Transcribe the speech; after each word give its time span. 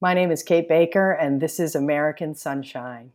My 0.00 0.14
name 0.14 0.30
is 0.30 0.44
Kate 0.44 0.68
Baker, 0.68 1.10
and 1.10 1.40
this 1.40 1.58
is 1.58 1.74
American 1.74 2.32
Sunshine. 2.36 3.10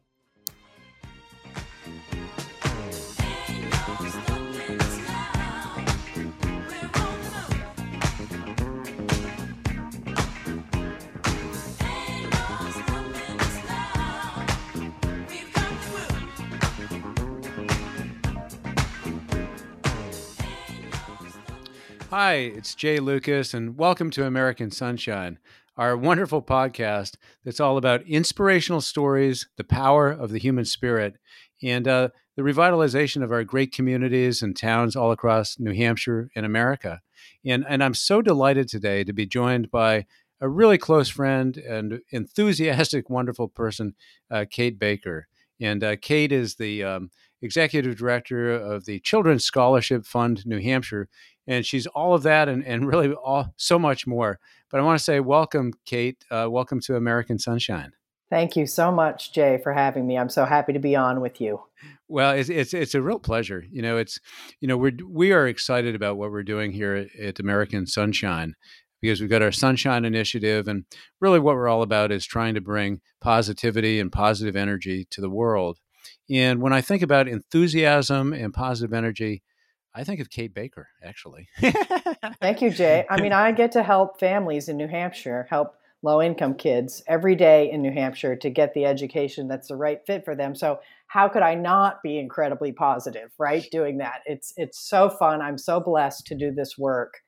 Hi, 22.09 22.33
it's 22.33 22.75
Jay 22.75 22.99
Lucas, 22.99 23.53
and 23.53 23.77
welcome 23.77 24.11
to 24.11 24.25
American 24.25 24.69
Sunshine, 24.69 25.39
our 25.77 25.97
wonderful 25.97 26.41
podcast 26.41 27.15
that's 27.43 27.59
all 27.59 27.77
about 27.77 28.07
inspirational 28.07 28.81
stories, 28.81 29.47
the 29.57 29.63
power 29.63 30.11
of 30.11 30.31
the 30.31 30.39
human 30.39 30.65
spirit, 30.65 31.17
and 31.61 31.87
uh, 31.87 32.09
the 32.35 32.43
revitalization 32.43 33.23
of 33.23 33.31
our 33.31 33.43
great 33.43 33.71
communities 33.71 34.41
and 34.41 34.55
towns 34.55 34.95
all 34.95 35.11
across 35.11 35.59
New 35.59 35.73
Hampshire 35.73 36.29
and 36.35 36.45
America. 36.45 37.01
And, 37.45 37.65
and 37.67 37.83
I'm 37.83 37.93
so 37.93 38.21
delighted 38.21 38.67
today 38.67 39.03
to 39.03 39.13
be 39.13 39.25
joined 39.25 39.71
by 39.71 40.05
a 40.41 40.49
really 40.49 40.77
close 40.77 41.09
friend 41.09 41.55
and 41.57 42.01
enthusiastic, 42.11 43.09
wonderful 43.09 43.47
person, 43.47 43.95
uh, 44.29 44.45
Kate 44.49 44.77
Baker. 44.77 45.27
And 45.61 45.83
uh, 45.83 45.95
Kate 45.95 46.31
is 46.31 46.55
the 46.55 46.83
um, 46.83 47.11
executive 47.41 47.97
director 47.97 48.51
of 48.51 48.85
the 48.85 48.99
Children's 48.99 49.45
Scholarship 49.45 50.05
Fund 50.05 50.45
New 50.45 50.59
Hampshire, 50.59 51.07
and 51.47 51.65
she's 51.65 51.87
all 51.87 52.13
of 52.13 52.23
that 52.23 52.49
and, 52.49 52.65
and 52.65 52.87
really 52.87 53.13
all 53.13 53.53
so 53.57 53.77
much 53.77 54.07
more. 54.07 54.39
But 54.71 54.79
I 54.79 54.83
want 54.83 54.97
to 54.97 55.03
say 55.03 55.19
welcome, 55.19 55.73
Kate. 55.85 56.23
Uh, 56.31 56.47
welcome 56.49 56.79
to 56.81 56.95
American 56.95 57.39
Sunshine. 57.39 57.91
Thank 58.29 58.55
you 58.55 58.65
so 58.65 58.91
much, 58.91 59.31
Jay, 59.31 59.59
for 59.61 59.73
having 59.73 60.07
me. 60.07 60.17
I'm 60.17 60.29
so 60.29 60.45
happy 60.45 60.73
to 60.73 60.79
be 60.79 60.95
on 60.95 61.21
with 61.21 61.39
you. 61.39 61.61
Well, 62.07 62.31
it's 62.31 62.49
it's, 62.49 62.73
it's 62.73 62.95
a 62.95 63.01
real 63.01 63.19
pleasure. 63.19 63.63
You 63.71 63.83
know, 63.83 63.97
it's 63.97 64.19
you 64.59 64.67
know 64.67 64.77
we're 64.77 64.97
we 65.07 65.31
are 65.31 65.47
excited 65.47 65.93
about 65.93 66.17
what 66.17 66.31
we're 66.31 66.43
doing 66.43 66.71
here 66.71 66.95
at, 66.95 67.15
at 67.19 67.39
American 67.39 67.85
Sunshine 67.85 68.55
because 69.01 69.19
we've 69.21 69.29
got 69.29 69.41
our 69.41 69.51
Sunshine 69.51 70.05
Initiative, 70.05 70.67
and 70.67 70.85
really 71.19 71.39
what 71.39 71.55
we're 71.55 71.67
all 71.67 71.83
about 71.83 72.11
is 72.11 72.25
trying 72.25 72.55
to 72.55 72.61
bring 72.61 73.01
positivity 73.21 73.99
and 73.99 74.11
positive 74.11 74.55
energy 74.55 75.05
to 75.11 75.21
the 75.21 75.29
world. 75.29 75.77
And 76.29 76.61
when 76.61 76.73
I 76.73 76.81
think 76.81 77.03
about 77.03 77.27
enthusiasm 77.27 78.33
and 78.33 78.53
positive 78.53 78.93
energy, 78.93 79.43
I 79.95 80.03
think 80.03 80.19
of 80.19 80.29
Kate 80.29 80.53
Baker, 80.53 80.87
actually. 81.03 81.47
Thank 82.41 82.61
you, 82.61 82.71
Jay. 82.71 83.05
I 83.09 83.21
mean, 83.21 83.33
I 83.33 83.51
get 83.51 83.71
to 83.73 83.83
help 83.83 84.19
families 84.19 84.67
in 84.69 84.77
New 84.77 84.87
Hampshire, 84.87 85.47
help 85.49 85.75
low 86.01 86.21
income 86.21 86.55
kids 86.55 87.03
every 87.07 87.35
day 87.35 87.71
in 87.71 87.81
New 87.81 87.91
Hampshire 87.91 88.35
to 88.35 88.49
get 88.49 88.73
the 88.73 88.85
education 88.85 89.47
that's 89.47 89.67
the 89.67 89.75
right 89.75 89.99
fit 90.05 90.25
for 90.25 90.35
them. 90.35 90.55
So, 90.55 90.79
how 91.07 91.29
could 91.29 91.43
I 91.43 91.53
not 91.55 92.01
be 92.01 92.17
incredibly 92.17 92.71
positive, 92.71 93.31
right? 93.37 93.65
Doing 93.71 93.99
that. 93.99 94.21
It's 94.25 94.53
it's 94.57 94.79
so 94.79 95.09
fun. 95.09 95.41
I'm 95.41 95.57
so 95.57 95.79
blessed 95.79 96.25
to 96.27 96.35
do 96.35 96.51
this 96.51 96.77
work 96.77 97.21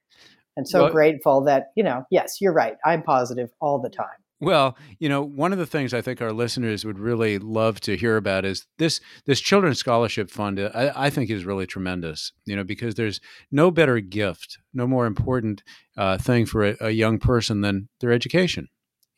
and 0.57 0.67
so 0.67 0.83
well, 0.83 0.91
grateful 0.91 1.41
that, 1.41 1.71
you 1.75 1.83
know, 1.83 2.05
yes, 2.09 2.37
you're 2.39 2.53
right. 2.53 2.77
I'm 2.85 3.03
positive 3.03 3.51
all 3.59 3.79
the 3.79 3.89
time. 3.89 4.07
Well, 4.41 4.77
you 4.99 5.07
know, 5.07 5.21
one 5.21 5.53
of 5.53 5.59
the 5.59 5.65
things 5.65 5.93
I 5.93 6.01
think 6.01 6.21
our 6.21 6.33
listeners 6.33 6.83
would 6.83 6.99
really 6.99 7.39
love 7.39 7.79
to 7.81 7.95
hear 7.95 8.17
about 8.17 8.43
is 8.43 8.67
this 8.77 8.99
this 9.25 9.39
children's 9.39 9.79
scholarship 9.79 10.29
fund. 10.29 10.59
I, 10.59 10.91
I 10.93 11.09
think 11.09 11.29
is 11.29 11.45
really 11.45 11.65
tremendous. 11.65 12.33
You 12.45 12.57
know, 12.57 12.65
because 12.65 12.95
there's 12.95 13.21
no 13.49 13.71
better 13.71 14.01
gift, 14.01 14.57
no 14.73 14.87
more 14.87 15.05
important 15.05 15.63
uh, 15.97 16.17
thing 16.17 16.45
for 16.45 16.65
a, 16.65 16.75
a, 16.81 16.89
young 16.91 17.17
person 17.17 17.61
than 17.61 17.87
their 18.01 18.11
education, 18.11 18.67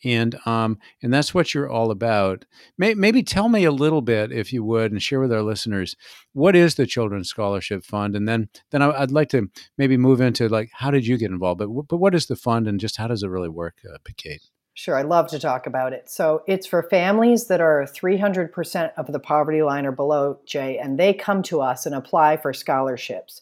and 0.04 0.38
um, 0.46 0.78
and 1.02 1.12
that's 1.12 1.34
what 1.34 1.52
you're 1.52 1.70
all 1.70 1.90
about. 1.90 2.46
May, 2.78 2.94
maybe 2.94 3.24
tell 3.24 3.50
me 3.50 3.64
a 3.64 3.72
little 3.72 4.04
bit, 4.04 4.32
if 4.32 4.54
you 4.54 4.64
would, 4.64 4.92
and 4.92 5.02
share 5.02 5.20
with 5.20 5.34
our 5.34 5.42
listeners 5.42 5.96
what 6.34 6.56
is 6.56 6.76
the 6.76 6.86
Children's 6.86 7.30
Scholarship 7.30 7.84
Fund, 7.84 8.16
and 8.16 8.28
then 8.28 8.50
then 8.70 8.84
I, 8.84 9.00
would 9.00 9.12
like 9.12 9.30
to 9.30 9.50
maybe 9.80 9.98
move 9.98 10.22
into 10.22 10.48
like 10.48 10.70
how 10.74 10.92
did 10.92 11.08
you 11.08 11.18
get 11.18 11.32
involved, 11.32 11.58
but 11.58 11.70
but 11.88 11.98
what 11.98 12.14
is 12.14 12.28
the 12.28 12.36
fund, 12.36 12.68
and 12.68 12.80
just 12.80 12.98
how 12.98 13.08
does 13.08 13.24
it 13.24 13.30
really 13.30 13.50
work, 13.50 13.78
uh, 13.92 13.98
Kate? 14.16 14.44
Sure, 14.78 14.96
I 14.96 15.02
love 15.02 15.28
to 15.30 15.40
talk 15.40 15.66
about 15.66 15.92
it. 15.92 16.08
So 16.08 16.44
it's 16.46 16.68
for 16.68 16.84
families 16.84 17.48
that 17.48 17.62
are 17.62 17.84
300% 17.84 18.92
of 18.96 19.12
the 19.12 19.20
poverty 19.20 19.64
line 19.64 19.88
or 19.88 19.92
below, 19.92 20.38
Jay, 20.46 20.78
and 20.78 21.00
they 21.00 21.16
come 21.16 21.42
to 21.44 21.62
us 21.62 21.88
and 21.88 21.96
apply 21.96 22.38
for 22.38 22.54
scholarships. 22.54 23.42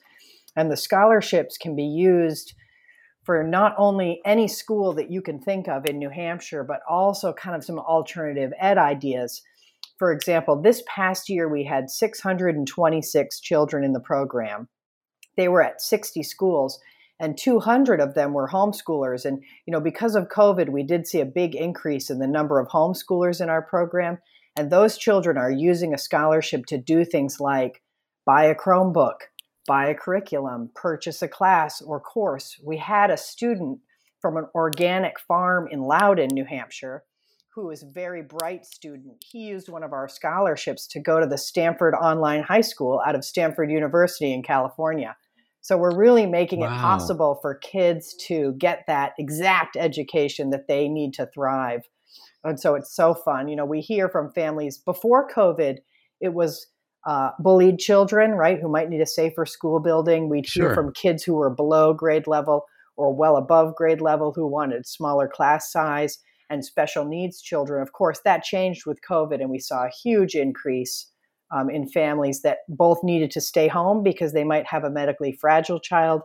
And 0.56 0.72
the 0.72 0.78
scholarships 0.78 1.57
can 1.57 1.75
be 1.75 1.84
used 1.84 2.53
for 3.25 3.44
not 3.44 3.75
only 3.78 4.22
any 4.23 4.47
school 4.47 4.94
that 4.94 5.12
you 5.12 5.22
can 5.22 5.41
think 5.41 5.68
of 5.68 5.85
in 5.85 6.00
New 6.00 6.09
Hampshire, 6.09 6.63
but 6.63 6.79
also 6.90 7.34
kind 7.34 7.53
of 7.53 7.66
some 7.66 7.79
alternative 7.79 8.53
ed 8.57 8.78
ideas. 8.78 9.41
For 10.00 10.13
example, 10.13 10.62
this 10.62 10.84
past 10.88 11.28
year 11.28 11.50
we 11.50 11.66
had 11.66 11.90
626 11.90 13.41
children 13.41 13.84
in 13.84 13.91
the 13.91 14.00
program. 14.00 14.69
They 15.35 15.50
were 15.50 15.62
at 15.62 15.81
60 15.81 16.23
schools 16.23 16.79
and 17.19 17.37
200 17.37 17.99
of 17.99 18.13
them 18.13 18.33
were 18.33 18.49
homeschoolers. 18.49 19.25
And 19.25 19.43
you 19.65 19.71
know 19.71 19.79
because 19.79 20.15
of 20.15 20.27
covid 20.29 20.69
we 20.69 20.83
did 20.83 21.07
see 21.07 21.21
a 21.21 21.25
big 21.25 21.55
increase 21.55 22.09
in 22.09 22.19
the 22.19 22.27
number 22.27 22.59
of 22.59 22.67
homeschoolers 22.67 23.41
in 23.41 23.49
our 23.49 23.61
program. 23.61 24.17
And 24.57 24.71
those 24.71 24.97
children 24.97 25.37
are 25.37 25.51
using 25.51 25.93
a 25.93 25.97
scholarship 25.97 26.65
to 26.67 26.77
do 26.77 27.03
things 27.03 27.39
like 27.39 27.81
buy 28.25 28.45
a 28.45 28.55
chromebook 28.55 29.15
buy 29.67 29.87
a 29.87 29.95
curriculum 29.95 30.69
purchase 30.75 31.21
a 31.21 31.27
class 31.27 31.81
or 31.81 31.99
course. 31.99 32.59
We 32.63 32.77
had 32.77 33.09
a 33.09 33.17
student 33.17 33.79
from 34.21 34.37
an 34.37 34.45
organic 34.53 35.19
farm 35.19 35.67
in 35.69 35.81
loudon 35.81 36.29
new 36.31 36.45
hampshire 36.45 37.03
who 37.53 37.71
is 37.71 37.83
a 37.83 37.87
very 37.87 38.21
bright 38.21 38.65
student. 38.65 39.23
He 39.23 39.39
used 39.47 39.69
one 39.69 39.83
of 39.83 39.93
our 39.93 40.09
scholarships 40.09 40.87
to 40.87 40.99
go 40.99 41.19
to 41.19 41.25
the 41.25 41.37
stanford 41.37 41.93
online 41.93 42.43
high 42.43 42.61
school 42.61 43.01
out 43.05 43.15
of 43.15 43.23
stanford 43.23 43.71
university 43.71 44.33
in 44.33 44.43
california 44.43 45.15
so 45.65 45.77
we're 45.77 45.97
really 45.97 46.27
making 46.27 46.59
wow. 46.59 46.67
it 46.67 46.79
possible 46.79 47.39
for 47.41 47.55
kids 47.55 48.13
to 48.27 48.53
get 48.59 48.83
that 48.85 49.13
exact 49.17 49.75
education 49.75 50.51
that 50.51 50.67
they 50.67 50.87
need 50.87 51.11
to 51.15 51.25
thrive. 51.33 51.81
And 52.43 52.59
so 52.59 52.75
it's 52.75 52.95
so 52.95 53.15
fun. 53.15 53.47
You 53.47 53.55
know, 53.55 53.65
we 53.65 53.81
hear 53.81 54.07
from 54.07 54.31
families 54.31 54.77
before 54.77 55.27
COVID, 55.27 55.77
it 56.21 56.35
was 56.35 56.67
uh, 57.07 57.31
bullied 57.39 57.79
children, 57.79 58.33
right, 58.33 58.61
who 58.61 58.69
might 58.69 58.91
need 58.91 59.01
a 59.01 59.07
safer 59.07 59.47
school 59.47 59.79
building. 59.79 60.29
We'd 60.29 60.45
hear 60.45 60.65
sure. 60.65 60.75
from 60.75 60.93
kids 60.93 61.23
who 61.23 61.33
were 61.33 61.49
below 61.49 61.95
grade 61.95 62.27
level 62.27 62.65
or 62.95 63.11
well 63.11 63.35
above 63.35 63.73
grade 63.73 64.01
level 64.01 64.33
who 64.35 64.45
wanted 64.45 64.85
smaller 64.85 65.27
class 65.27 65.71
size 65.71 66.19
and 66.51 66.63
special 66.63 67.05
needs 67.05 67.41
children. 67.41 67.81
Of 67.81 67.91
course, 67.91 68.19
that 68.23 68.43
changed 68.43 68.85
with 68.85 68.99
COVID, 69.01 69.41
and 69.41 69.49
we 69.49 69.57
saw 69.57 69.85
a 69.85 69.91
huge 70.03 70.35
increase 70.35 71.09
um, 71.51 71.69
in 71.69 71.88
families 71.88 72.41
that 72.41 72.59
both 72.69 73.03
needed 73.03 73.31
to 73.31 73.41
stay 73.41 73.67
home 73.67 74.03
because 74.03 74.33
they 74.33 74.44
might 74.44 74.66
have 74.67 74.83
a 74.83 74.89
medically 74.89 75.31
fragile 75.31 75.79
child 75.79 76.22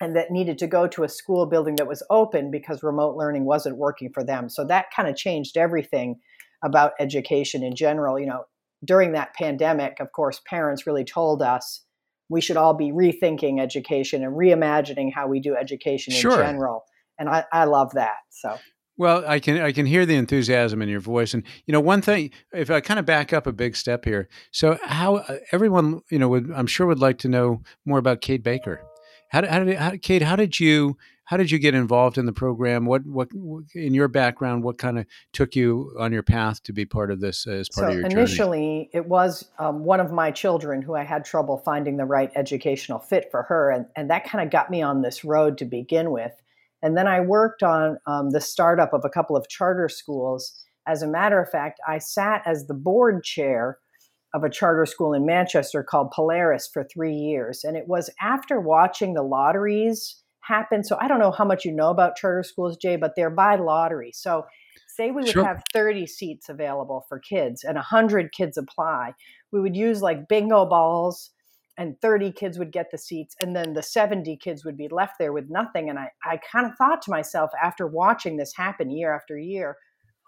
and 0.00 0.14
that 0.14 0.30
needed 0.30 0.58
to 0.58 0.66
go 0.66 0.86
to 0.86 1.04
a 1.04 1.08
school 1.08 1.46
building 1.46 1.76
that 1.76 1.88
was 1.88 2.02
open 2.10 2.50
because 2.50 2.82
remote 2.82 3.16
learning 3.16 3.44
wasn't 3.44 3.76
working 3.76 4.10
for 4.12 4.22
them. 4.22 4.48
So 4.48 4.64
that 4.66 4.86
kind 4.94 5.08
of 5.08 5.16
changed 5.16 5.56
everything 5.56 6.16
about 6.64 6.92
education 7.00 7.62
in 7.62 7.74
general. 7.74 8.18
You 8.18 8.26
know, 8.26 8.44
during 8.84 9.12
that 9.12 9.34
pandemic, 9.34 9.98
of 10.00 10.12
course, 10.12 10.40
parents 10.48 10.86
really 10.86 11.04
told 11.04 11.42
us 11.42 11.82
we 12.28 12.40
should 12.40 12.56
all 12.56 12.74
be 12.74 12.92
rethinking 12.92 13.60
education 13.60 14.22
and 14.22 14.36
reimagining 14.36 15.12
how 15.14 15.28
we 15.28 15.40
do 15.40 15.56
education 15.56 16.12
in 16.12 16.20
sure. 16.20 16.36
general. 16.36 16.84
And 17.18 17.28
I, 17.28 17.44
I 17.52 17.64
love 17.64 17.92
that. 17.94 18.16
So 18.30 18.58
well, 18.98 19.24
I 19.26 19.40
can 19.40 19.60
I 19.60 19.72
can 19.72 19.86
hear 19.86 20.06
the 20.06 20.16
enthusiasm 20.16 20.80
in 20.82 20.88
your 20.88 21.00
voice, 21.00 21.34
and 21.34 21.42
you 21.66 21.72
know 21.72 21.80
one 21.80 22.02
thing. 22.02 22.30
If 22.52 22.70
I 22.70 22.80
kind 22.80 22.98
of 22.98 23.06
back 23.06 23.32
up 23.32 23.46
a 23.46 23.52
big 23.52 23.76
step 23.76 24.04
here, 24.04 24.28
so 24.50 24.78
how 24.82 25.16
uh, 25.16 25.38
everyone 25.52 26.00
you 26.10 26.18
know 26.18 26.28
would 26.28 26.50
I'm 26.54 26.66
sure 26.66 26.86
would 26.86 27.00
like 27.00 27.18
to 27.18 27.28
know 27.28 27.62
more 27.84 27.98
about 27.98 28.20
Kate 28.20 28.42
Baker. 28.42 28.82
How 29.30 29.40
did, 29.42 29.50
how 29.50 29.64
did 29.64 29.76
how, 29.76 29.92
Kate? 30.00 30.22
How 30.22 30.36
did 30.36 30.58
you 30.58 30.96
how 31.26 31.36
did 31.36 31.50
you 31.50 31.58
get 31.58 31.74
involved 31.74 32.18
in 32.18 32.26
the 32.26 32.32
program? 32.32 32.86
What 32.86 33.04
what 33.04 33.28
in 33.74 33.92
your 33.92 34.08
background? 34.08 34.64
What 34.64 34.78
kind 34.78 34.98
of 34.98 35.06
took 35.32 35.54
you 35.54 35.94
on 35.98 36.12
your 36.12 36.22
path 36.22 36.62
to 36.62 36.72
be 36.72 36.86
part 36.86 37.10
of 37.10 37.20
this 37.20 37.46
as 37.46 37.68
part 37.68 37.84
so 37.84 37.88
of 37.88 37.92
your 37.94 38.08
journey? 38.08 38.14
initially, 38.14 38.90
it 38.94 39.06
was 39.06 39.50
um, 39.58 39.84
one 39.84 40.00
of 40.00 40.12
my 40.12 40.30
children 40.30 40.80
who 40.80 40.94
I 40.94 41.02
had 41.02 41.24
trouble 41.24 41.58
finding 41.58 41.96
the 41.96 42.04
right 42.04 42.30
educational 42.34 43.00
fit 43.00 43.28
for 43.30 43.42
her, 43.42 43.70
and 43.70 43.86
and 43.96 44.08
that 44.08 44.24
kind 44.24 44.42
of 44.42 44.50
got 44.50 44.70
me 44.70 44.80
on 44.82 45.02
this 45.02 45.24
road 45.24 45.58
to 45.58 45.64
begin 45.64 46.12
with. 46.12 46.32
And 46.82 46.96
then 46.96 47.06
I 47.08 47.20
worked 47.20 47.62
on 47.62 47.98
um, 48.06 48.30
the 48.30 48.40
startup 48.40 48.92
of 48.92 49.02
a 49.04 49.10
couple 49.10 49.36
of 49.36 49.48
charter 49.48 49.88
schools. 49.88 50.52
As 50.86 51.02
a 51.02 51.06
matter 51.06 51.40
of 51.40 51.50
fact, 51.50 51.80
I 51.86 51.98
sat 51.98 52.42
as 52.46 52.66
the 52.66 52.74
board 52.74 53.24
chair 53.24 53.78
of 54.34 54.44
a 54.44 54.50
charter 54.50 54.86
school 54.86 55.14
in 55.14 55.24
Manchester 55.24 55.82
called 55.82 56.10
Polaris 56.10 56.68
for 56.72 56.84
three 56.84 57.14
years. 57.14 57.64
And 57.64 57.76
it 57.76 57.88
was 57.88 58.10
after 58.20 58.60
watching 58.60 59.14
the 59.14 59.22
lotteries 59.22 60.22
happen. 60.40 60.84
So 60.84 60.96
I 61.00 61.08
don't 61.08 61.18
know 61.18 61.32
how 61.32 61.44
much 61.44 61.64
you 61.64 61.72
know 61.72 61.90
about 61.90 62.16
charter 62.16 62.42
schools, 62.42 62.76
Jay, 62.76 62.96
but 62.96 63.14
they're 63.16 63.30
by 63.30 63.56
lottery. 63.56 64.12
So 64.12 64.44
say 64.88 65.10
we 65.10 65.22
would 65.22 65.30
sure. 65.30 65.44
have 65.44 65.62
30 65.72 66.06
seats 66.06 66.48
available 66.48 67.04
for 67.08 67.18
kids 67.18 67.64
and 67.64 67.76
100 67.76 68.32
kids 68.32 68.56
apply. 68.56 69.14
We 69.52 69.60
would 69.60 69.76
use 69.76 70.02
like 70.02 70.28
bingo 70.28 70.66
balls 70.66 71.30
and 71.78 72.00
30 72.00 72.32
kids 72.32 72.58
would 72.58 72.72
get 72.72 72.90
the 72.90 72.98
seats 72.98 73.36
and 73.40 73.54
then 73.54 73.74
the 73.74 73.82
70 73.82 74.36
kids 74.38 74.64
would 74.64 74.76
be 74.76 74.88
left 74.88 75.14
there 75.18 75.32
with 75.32 75.50
nothing 75.50 75.90
and 75.90 75.98
i, 75.98 76.10
I 76.24 76.38
kind 76.38 76.66
of 76.66 76.76
thought 76.76 77.02
to 77.02 77.10
myself 77.10 77.50
after 77.62 77.86
watching 77.86 78.36
this 78.36 78.54
happen 78.56 78.90
year 78.90 79.14
after 79.14 79.38
year 79.38 79.76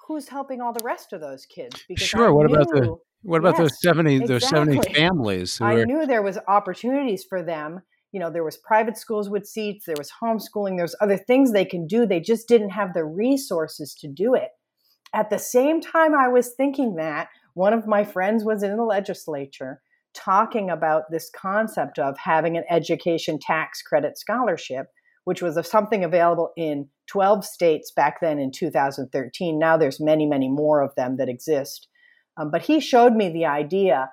who's 0.08 0.28
helping 0.28 0.60
all 0.60 0.72
the 0.72 0.82
rest 0.82 1.12
of 1.12 1.20
those 1.20 1.44
kids? 1.44 1.84
Because 1.86 2.06
sure 2.06 2.28
I 2.28 2.30
what 2.30 2.46
knew, 2.46 2.54
about 2.54 2.68
the 2.68 2.96
what 3.22 3.38
about 3.38 3.58
yes, 3.58 3.58
those 3.58 3.82
70 3.82 4.14
exactly. 4.14 4.34
those 4.34 4.48
70 4.48 4.94
families 4.94 5.60
i 5.60 5.84
knew 5.84 6.06
there 6.06 6.22
was 6.22 6.38
opportunities 6.48 7.24
for 7.28 7.42
them. 7.42 7.80
You 8.12 8.20
know 8.20 8.30
there 8.30 8.44
was 8.44 8.56
private 8.56 8.96
schools 8.96 9.28
with 9.28 9.46
seats 9.46 9.84
there 9.84 9.96
was 9.98 10.10
homeschooling 10.22 10.78
there's 10.78 10.96
other 11.00 11.18
things 11.18 11.52
they 11.52 11.66
can 11.66 11.86
do 11.86 12.06
they 12.06 12.20
just 12.20 12.48
didn't 12.48 12.70
have 12.70 12.94
the 12.94 13.04
resources 13.04 13.94
to 14.00 14.08
do 14.08 14.34
it. 14.34 14.48
At 15.12 15.30
the 15.30 15.38
same 15.38 15.80
time 15.80 16.14
i 16.14 16.26
was 16.26 16.54
thinking 16.56 16.96
that 16.96 17.28
one 17.54 17.74
of 17.74 17.86
my 17.86 18.04
friends 18.04 18.44
was 18.44 18.62
in 18.62 18.76
the 18.76 18.84
legislature 18.84 19.82
talking 20.18 20.70
about 20.70 21.10
this 21.10 21.30
concept 21.34 21.98
of 21.98 22.18
having 22.18 22.56
an 22.56 22.64
education 22.70 23.38
tax 23.40 23.82
credit 23.82 24.18
scholarship, 24.18 24.86
which 25.24 25.42
was 25.42 25.58
something 25.68 26.04
available 26.04 26.50
in 26.56 26.88
12 27.06 27.44
states 27.44 27.92
back 27.94 28.20
then 28.20 28.38
in 28.38 28.50
2013. 28.50 29.58
Now 29.58 29.76
there's 29.76 30.00
many, 30.00 30.26
many 30.26 30.48
more 30.48 30.82
of 30.82 30.94
them 30.96 31.16
that 31.16 31.28
exist. 31.28 31.88
Um, 32.36 32.50
but 32.50 32.62
he 32.62 32.80
showed 32.80 33.14
me 33.14 33.28
the 33.28 33.46
idea 33.46 34.10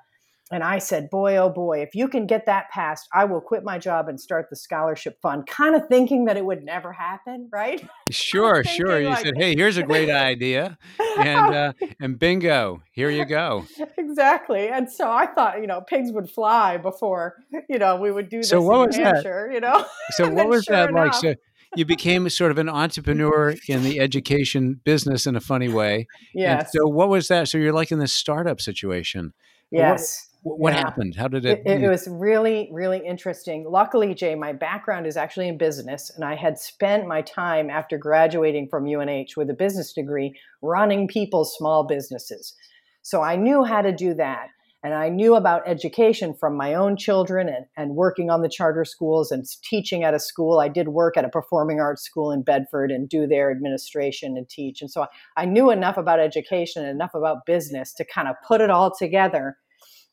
and 0.51 0.63
I 0.63 0.77
said, 0.77 1.09
boy, 1.09 1.37
oh 1.37 1.49
boy, 1.49 1.81
if 1.81 1.95
you 1.95 2.07
can 2.07 2.27
get 2.27 2.45
that 2.45 2.69
passed, 2.69 3.07
I 3.11 3.25
will 3.25 3.41
quit 3.41 3.63
my 3.63 3.79
job 3.79 4.07
and 4.07 4.19
start 4.19 4.47
the 4.51 4.55
scholarship 4.55 5.19
fund, 5.19 5.47
kind 5.47 5.75
of 5.75 5.87
thinking 5.87 6.25
that 6.25 6.37
it 6.37 6.45
would 6.45 6.63
never 6.63 6.93
happen, 6.93 7.49
right? 7.51 7.85
Sure, 8.11 8.63
sure. 8.63 8.99
You 8.99 9.09
like, 9.09 9.25
said, 9.25 9.33
hey, 9.35 9.55
here's 9.55 9.77
a 9.77 9.83
great 9.83 10.11
idea. 10.11 10.77
And, 11.17 11.55
uh, 11.55 11.73
and 11.99 12.19
bingo, 12.19 12.83
here 12.91 13.09
you 13.09 13.25
go. 13.25 13.65
exactly. 13.97 14.69
And 14.69 14.89
so 14.89 15.11
I 15.11 15.25
thought, 15.25 15.59
you 15.59 15.65
know, 15.65 15.81
pigs 15.81 16.11
would 16.11 16.29
fly 16.29 16.77
before, 16.77 17.37
you 17.67 17.79
know, 17.79 17.95
we 17.95 18.11
would 18.11 18.29
do 18.29 18.37
this 18.37 18.49
so 18.49 18.61
what 18.61 18.87
was 18.87 18.95
Hampshire, 18.95 19.47
that? 19.49 19.55
you 19.55 19.59
know? 19.59 19.85
So 20.11 20.29
what 20.31 20.47
was 20.47 20.65
sure 20.65 20.75
that 20.75 20.89
enough, 20.89 21.05
like? 21.05 21.13
So 21.15 21.33
you 21.75 21.83
became 21.85 22.29
sort 22.29 22.51
of 22.51 22.59
an 22.59 22.69
entrepreneur 22.69 23.55
in 23.67 23.81
the 23.81 23.99
education 23.99 24.79
business 24.83 25.25
in 25.25 25.35
a 25.35 25.41
funny 25.41 25.67
way. 25.67 26.07
Yes. 26.35 26.61
And 26.61 26.69
so 26.69 26.87
what 26.87 27.09
was 27.09 27.27
that? 27.29 27.47
So 27.47 27.57
you're 27.57 27.73
like 27.73 27.91
in 27.91 27.97
this 27.97 28.13
startup 28.13 28.61
situation. 28.61 29.33
Yes. 29.71 30.29
What, 30.29 30.34
what 30.45 30.73
yeah. 30.73 30.81
happened? 30.81 31.15
How 31.15 31.27
did 31.27 31.43
it? 31.43 31.63
It, 31.65 31.81
it 31.81 31.89
was 31.89 32.07
really, 32.07 32.69
really 32.71 33.01
interesting. 33.03 33.65
Luckily, 33.67 34.13
Jay, 34.13 34.35
my 34.35 34.53
background 34.53 35.07
is 35.07 35.17
actually 35.17 35.47
in 35.47 35.57
business, 35.57 36.11
and 36.15 36.23
I 36.23 36.35
had 36.35 36.59
spent 36.59 37.07
my 37.07 37.23
time 37.23 37.71
after 37.71 37.97
graduating 37.97 38.67
from 38.69 38.85
UNH 38.85 39.29
with 39.35 39.49
a 39.49 39.55
business 39.55 39.91
degree 39.91 40.39
running 40.61 41.07
people's 41.07 41.55
small 41.57 41.83
businesses. 41.87 42.53
So 43.01 43.23
I 43.23 43.35
knew 43.35 43.63
how 43.63 43.81
to 43.81 43.91
do 43.91 44.13
that. 44.13 44.49
And 44.83 44.93
I 44.93 45.09
knew 45.09 45.33
about 45.33 45.63
education 45.65 46.35
from 46.39 46.55
my 46.55 46.75
own 46.75 46.95
children 46.95 47.49
and, 47.49 47.65
and 47.75 47.95
working 47.95 48.29
on 48.29 48.43
the 48.43 48.49
charter 48.49 48.85
schools 48.85 49.31
and 49.31 49.43
teaching 49.63 50.03
at 50.03 50.13
a 50.13 50.19
school. 50.19 50.59
I 50.59 50.67
did 50.67 50.89
work 50.89 51.17
at 51.17 51.25
a 51.25 51.29
performing 51.29 51.79
arts 51.79 52.03
school 52.03 52.31
in 52.31 52.43
Bedford 52.43 52.91
and 52.91 53.09
do 53.09 53.25
their 53.25 53.49
administration 53.49 54.37
and 54.37 54.47
teach. 54.47 54.81
And 54.81 54.91
so 54.91 55.07
I 55.37 55.45
knew 55.45 55.71
enough 55.71 55.97
about 55.97 56.19
education 56.19 56.83
and 56.83 56.91
enough 56.91 57.15
about 57.15 57.47
business 57.47 57.95
to 57.95 58.05
kind 58.05 58.27
of 58.27 58.35
put 58.47 58.61
it 58.61 58.69
all 58.69 58.95
together 58.95 59.57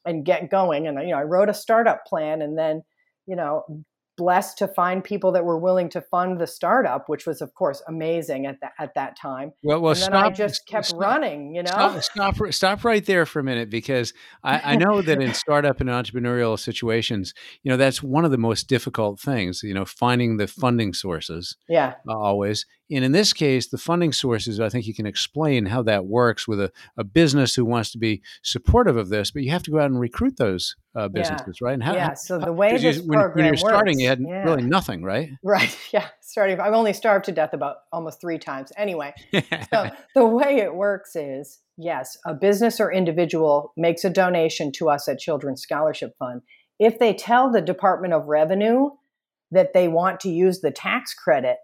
and 0.04 0.24
get 0.24 0.50
going. 0.50 0.86
And 0.86 1.00
you 1.00 1.10
know, 1.10 1.18
I 1.18 1.24
wrote 1.24 1.48
a 1.48 1.54
startup 1.54 2.06
plan, 2.06 2.42
and 2.42 2.56
then 2.56 2.82
you 3.26 3.36
know, 3.36 3.84
blessed 4.22 4.56
to 4.58 4.68
find 4.68 5.02
people 5.02 5.32
that 5.32 5.44
were 5.44 5.58
willing 5.58 5.88
to 5.88 6.00
fund 6.00 6.40
the 6.40 6.46
startup, 6.46 7.08
which 7.08 7.26
was 7.26 7.42
of 7.42 7.54
course 7.54 7.82
amazing 7.88 8.46
at 8.46 8.60
that 8.60 8.72
at 8.78 8.94
that 8.94 9.16
time. 9.16 9.52
Well, 9.64 9.80
well, 9.80 9.92
and 9.92 10.00
then 10.00 10.10
stop, 10.10 10.24
I 10.24 10.30
just 10.30 10.66
kept 10.66 10.86
stop, 10.86 11.00
running. 11.00 11.56
You 11.56 11.64
know, 11.64 11.70
stop, 11.70 12.02
stop, 12.02 12.36
stop 12.50 12.84
right 12.84 13.04
there 13.04 13.26
for 13.26 13.40
a 13.40 13.44
minute 13.44 13.68
because 13.68 14.14
I, 14.44 14.74
I 14.74 14.76
know 14.76 15.02
that 15.02 15.20
in 15.20 15.34
startup 15.34 15.80
and 15.80 15.90
entrepreneurial 15.90 16.56
situations, 16.56 17.34
you 17.64 17.70
know, 17.70 17.76
that's 17.76 18.00
one 18.00 18.24
of 18.24 18.30
the 18.30 18.38
most 18.38 18.68
difficult 18.68 19.18
things. 19.18 19.62
You 19.64 19.74
know, 19.74 19.84
finding 19.84 20.36
the 20.36 20.46
funding 20.46 20.92
sources. 20.94 21.56
Yeah, 21.68 21.94
uh, 22.08 22.16
always. 22.16 22.64
And 22.92 23.04
in 23.04 23.12
this 23.12 23.32
case, 23.32 23.68
the 23.68 23.78
funding 23.78 24.12
sources, 24.12 24.60
I 24.60 24.68
think 24.68 24.86
you 24.86 24.94
can 24.94 25.06
explain 25.06 25.66
how 25.66 25.82
that 25.84 26.04
works 26.04 26.46
with 26.46 26.60
a, 26.60 26.70
a 26.96 27.02
business 27.02 27.54
who 27.54 27.64
wants 27.64 27.90
to 27.92 27.98
be 27.98 28.22
supportive 28.42 28.98
of 28.98 29.08
this, 29.08 29.30
but 29.30 29.42
you 29.42 29.50
have 29.50 29.62
to 29.62 29.70
go 29.70 29.78
out 29.78 29.90
and 29.90 29.98
recruit 29.98 30.36
those 30.36 30.76
uh, 30.94 31.08
businesses, 31.08 31.58
yeah. 31.60 31.66
right? 31.66 31.74
And 31.74 31.82
how, 31.82 31.94
yeah. 31.94 32.14
So 32.14 32.38
the 32.38 32.52
way 32.52 32.76
this 32.76 32.96
you, 32.96 33.02
when, 33.02 33.18
program 33.18 33.34
when 33.36 33.44
you're 33.44 33.52
works, 33.52 33.62
starting, 33.62 34.00
you 34.00 34.08
had 34.08 34.20
yeah. 34.20 34.44
really 34.44 34.62
nothing, 34.62 35.02
right? 35.02 35.30
Right. 35.42 35.76
Yeah. 35.92 36.08
Starting. 36.20 36.60
I've 36.60 36.74
only 36.74 36.92
starved 36.92 37.26
to 37.26 37.32
death 37.32 37.52
about 37.52 37.76
almost 37.92 38.20
three 38.20 38.38
times. 38.38 38.72
Anyway, 38.76 39.12
so 39.72 39.90
the 40.14 40.26
way 40.26 40.58
it 40.58 40.74
works 40.74 41.16
is 41.16 41.60
yes, 41.76 42.16
a 42.26 42.34
business 42.34 42.80
or 42.80 42.92
individual 42.92 43.72
makes 43.76 44.04
a 44.04 44.10
donation 44.10 44.72
to 44.72 44.88
us 44.88 45.08
at 45.08 45.18
Children's 45.18 45.62
Scholarship 45.62 46.14
Fund. 46.18 46.42
If 46.78 46.98
they 46.98 47.14
tell 47.14 47.50
the 47.50 47.60
Department 47.60 48.14
of 48.14 48.26
Revenue 48.26 48.90
that 49.50 49.74
they 49.74 49.88
want 49.88 50.20
to 50.20 50.30
use 50.30 50.60
the 50.60 50.70
tax 50.70 51.14
credit 51.14 51.58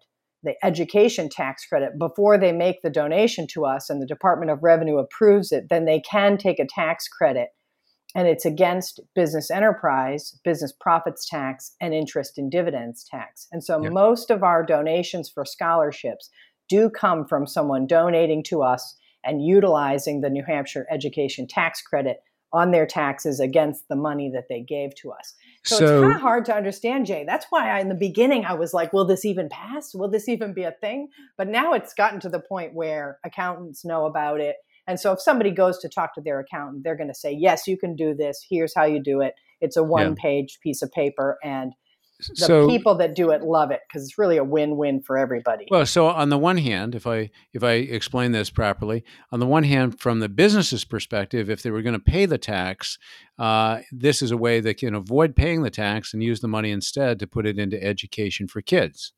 the 0.44 0.54
education 0.64 1.28
tax 1.28 1.66
credit 1.66 1.98
before 1.98 2.38
they 2.38 2.52
make 2.52 2.80
the 2.82 2.90
donation 2.90 3.46
to 3.48 3.64
us 3.64 3.90
and 3.90 4.00
the 4.00 4.06
Department 4.06 4.50
of 4.50 4.62
Revenue 4.62 4.98
approves 4.98 5.50
it, 5.50 5.68
then 5.68 5.84
they 5.84 6.00
can 6.00 6.38
take 6.38 6.60
a 6.60 6.66
tax 6.66 7.08
credit 7.08 7.48
and 8.14 8.26
it's 8.26 8.44
against 8.44 9.00
business 9.14 9.50
enterprise, 9.50 10.38
business 10.44 10.72
profits 10.72 11.28
tax, 11.28 11.74
and 11.80 11.92
interest 11.92 12.38
and 12.38 12.50
dividends 12.50 13.04
tax. 13.04 13.46
And 13.52 13.62
so 13.62 13.78
most 13.78 14.30
of 14.30 14.42
our 14.42 14.64
donations 14.64 15.28
for 15.28 15.44
scholarships 15.44 16.30
do 16.68 16.90
come 16.90 17.26
from 17.26 17.46
someone 17.46 17.86
donating 17.86 18.42
to 18.44 18.62
us 18.62 18.96
and 19.24 19.44
utilizing 19.44 20.20
the 20.20 20.30
New 20.30 20.44
Hampshire 20.46 20.86
education 20.90 21.46
tax 21.46 21.82
credit 21.82 22.18
on 22.52 22.70
their 22.70 22.86
taxes 22.86 23.40
against 23.40 23.88
the 23.88 23.96
money 23.96 24.30
that 24.32 24.46
they 24.48 24.60
gave 24.60 24.94
to 24.94 25.10
us. 25.10 25.34
So, 25.64 25.76
so 25.76 25.84
it's 25.84 26.02
kind 26.02 26.14
of 26.14 26.20
hard 26.22 26.46
to 26.46 26.54
understand, 26.54 27.04
Jay. 27.04 27.24
That's 27.26 27.46
why 27.50 27.70
I, 27.70 27.80
in 27.80 27.90
the 27.90 27.94
beginning 27.94 28.46
I 28.46 28.54
was 28.54 28.72
like, 28.72 28.92
will 28.92 29.04
this 29.04 29.26
even 29.26 29.50
pass? 29.50 29.94
Will 29.94 30.08
this 30.08 30.28
even 30.28 30.54
be 30.54 30.62
a 30.62 30.72
thing? 30.72 31.08
But 31.36 31.48
now 31.48 31.74
it's 31.74 31.92
gotten 31.92 32.20
to 32.20 32.30
the 32.30 32.40
point 32.40 32.72
where 32.72 33.18
accountants 33.22 33.84
know 33.84 34.06
about 34.06 34.40
it. 34.40 34.56
And 34.88 34.98
so 34.98 35.12
if 35.12 35.20
somebody 35.20 35.50
goes 35.50 35.78
to 35.80 35.88
talk 35.88 36.14
to 36.14 36.20
their 36.20 36.40
accountant, 36.40 36.82
they're 36.82 36.96
going 36.96 37.10
to 37.10 37.14
say, 37.14 37.30
yes, 37.30 37.68
you 37.68 37.76
can 37.76 37.94
do 37.94 38.14
this. 38.14 38.44
Here's 38.48 38.74
how 38.74 38.86
you 38.86 39.00
do 39.00 39.20
it. 39.20 39.34
It's 39.60 39.76
a 39.76 39.84
one 39.84 40.08
yeah. 40.08 40.14
page 40.16 40.58
piece 40.62 40.82
of 40.82 40.90
paper. 40.90 41.38
And 41.44 41.74
the 42.30 42.36
so, 42.36 42.68
people 42.68 42.96
that 42.96 43.14
do 43.14 43.30
it 43.30 43.42
love 43.42 43.70
it 43.70 43.80
because 43.86 44.02
it's 44.02 44.18
really 44.18 44.38
a 44.38 44.44
win-win 44.44 45.02
for 45.02 45.16
everybody. 45.16 45.66
Well, 45.70 45.86
so 45.86 46.06
on 46.06 46.30
the 46.30 46.38
one 46.38 46.56
hand, 46.56 46.96
if 46.96 47.06
I 47.06 47.30
if 47.52 47.62
I 47.62 47.72
explain 47.74 48.32
this 48.32 48.50
properly, 48.50 49.04
on 49.30 49.38
the 49.38 49.46
one 49.46 49.62
hand, 49.62 50.00
from 50.00 50.18
the 50.18 50.28
business's 50.28 50.84
perspective, 50.84 51.48
if 51.48 51.62
they 51.62 51.70
were 51.70 51.82
going 51.82 51.92
to 51.92 52.00
pay 52.00 52.26
the 52.26 52.38
tax, 52.38 52.98
uh, 53.38 53.80
this 53.92 54.20
is 54.20 54.32
a 54.32 54.36
way 54.36 54.58
they 54.58 54.74
can 54.74 54.94
avoid 54.94 55.36
paying 55.36 55.62
the 55.62 55.70
tax 55.70 56.12
and 56.12 56.22
use 56.22 56.40
the 56.40 56.48
money 56.48 56.72
instead 56.72 57.20
to 57.20 57.26
put 57.28 57.46
it 57.46 57.58
into 57.58 57.80
education 57.80 58.48
for 58.48 58.62
kids. 58.62 59.12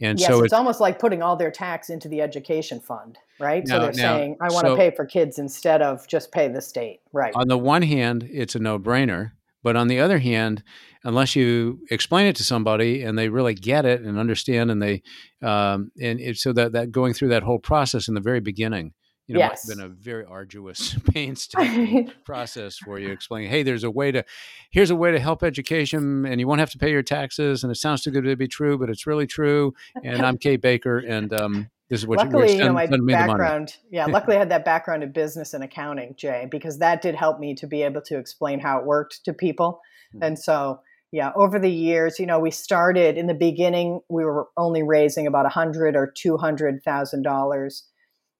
And 0.00 0.18
yes, 0.18 0.28
so 0.28 0.38
it's, 0.38 0.46
it's 0.46 0.52
almost 0.52 0.80
like 0.80 0.98
putting 0.98 1.22
all 1.22 1.36
their 1.36 1.50
tax 1.50 1.88
into 1.88 2.08
the 2.08 2.20
education 2.20 2.80
fund, 2.80 3.18
right? 3.38 3.66
So 3.66 3.78
they're 3.78 3.92
saying, 3.92 4.36
I 4.40 4.48
want 4.52 4.66
so, 4.66 4.74
to 4.74 4.76
pay 4.76 4.90
for 4.90 5.04
kids 5.04 5.38
instead 5.38 5.82
of 5.82 6.06
just 6.08 6.32
pay 6.32 6.48
the 6.48 6.60
state, 6.60 7.00
right? 7.12 7.32
On 7.36 7.48
the 7.48 7.58
one 7.58 7.82
hand, 7.82 8.28
it's 8.30 8.54
a 8.54 8.58
no-brainer, 8.58 9.32
but 9.62 9.76
on 9.76 9.88
the 9.88 10.00
other 10.00 10.18
hand, 10.18 10.62
unless 11.04 11.36
you 11.36 11.80
explain 11.90 12.26
it 12.26 12.36
to 12.36 12.44
somebody 12.44 13.02
and 13.02 13.18
they 13.18 13.28
really 13.28 13.54
get 13.54 13.84
it 13.84 14.02
and 14.02 14.18
understand, 14.18 14.70
and 14.70 14.82
they 14.82 15.02
um, 15.42 15.90
and 16.00 16.20
it, 16.20 16.36
so 16.38 16.52
that 16.52 16.72
that 16.72 16.90
going 16.90 17.14
through 17.14 17.28
that 17.28 17.42
whole 17.42 17.58
process 17.58 18.08
in 18.08 18.14
the 18.14 18.20
very 18.20 18.40
beginning, 18.40 18.92
you 19.26 19.34
know, 19.34 19.40
yes. 19.40 19.66
been 19.66 19.80
a 19.80 19.88
very 19.88 20.24
arduous, 20.24 20.96
painstaking 21.12 22.12
process 22.24 22.76
for 22.76 22.98
you 22.98 23.10
explaining, 23.10 23.50
hey, 23.50 23.62
there's 23.62 23.84
a 23.84 23.90
way 23.90 24.12
to, 24.12 24.24
here's 24.70 24.90
a 24.90 24.96
way 24.96 25.10
to 25.12 25.18
help 25.18 25.42
education, 25.42 26.26
and 26.26 26.40
you 26.40 26.46
won't 26.46 26.60
have 26.60 26.70
to 26.70 26.78
pay 26.78 26.90
your 26.90 27.02
taxes, 27.02 27.62
and 27.62 27.70
it 27.70 27.76
sounds 27.76 28.02
too 28.02 28.10
good 28.10 28.24
to 28.24 28.36
be 28.36 28.48
true, 28.48 28.78
but 28.78 28.90
it's 28.90 29.06
really 29.06 29.26
true. 29.26 29.74
And 30.02 30.22
I'm 30.22 30.38
Kate 30.38 30.60
Baker, 30.60 30.98
and 30.98 31.32
um, 31.32 31.70
this 31.90 32.00
is 32.00 32.06
what 32.06 32.18
luckily, 32.18 32.52
you, 32.52 32.58
you 32.58 32.64
know, 32.64 32.72
my 32.72 32.86
background. 32.86 33.76
yeah, 33.90 34.06
luckily 34.06 34.36
I 34.36 34.38
had 34.38 34.50
that 34.50 34.64
background 34.64 35.02
in 35.02 35.12
business 35.12 35.52
and 35.52 35.62
accounting, 35.62 36.14
Jay, 36.16 36.48
because 36.50 36.78
that 36.78 37.02
did 37.02 37.14
help 37.14 37.38
me 37.38 37.54
to 37.56 37.66
be 37.66 37.82
able 37.82 38.00
to 38.02 38.18
explain 38.18 38.58
how 38.58 38.78
it 38.78 38.86
worked 38.86 39.24
to 39.26 39.34
people. 39.34 39.80
Mm-hmm. 40.14 40.24
And 40.24 40.38
so, 40.38 40.80
yeah, 41.12 41.30
over 41.36 41.58
the 41.58 41.70
years, 41.70 42.18
you 42.18 42.26
know, 42.26 42.38
we 42.38 42.50
started 42.50 43.18
in 43.18 43.26
the 43.26 43.34
beginning, 43.34 44.00
we 44.08 44.24
were 44.24 44.48
only 44.56 44.82
raising 44.82 45.26
about 45.26 45.44
a 45.44 45.50
hundred 45.50 45.94
or 45.94 46.10
two 46.12 46.38
hundred 46.38 46.82
thousand 46.82 47.22
dollars. 47.22 47.84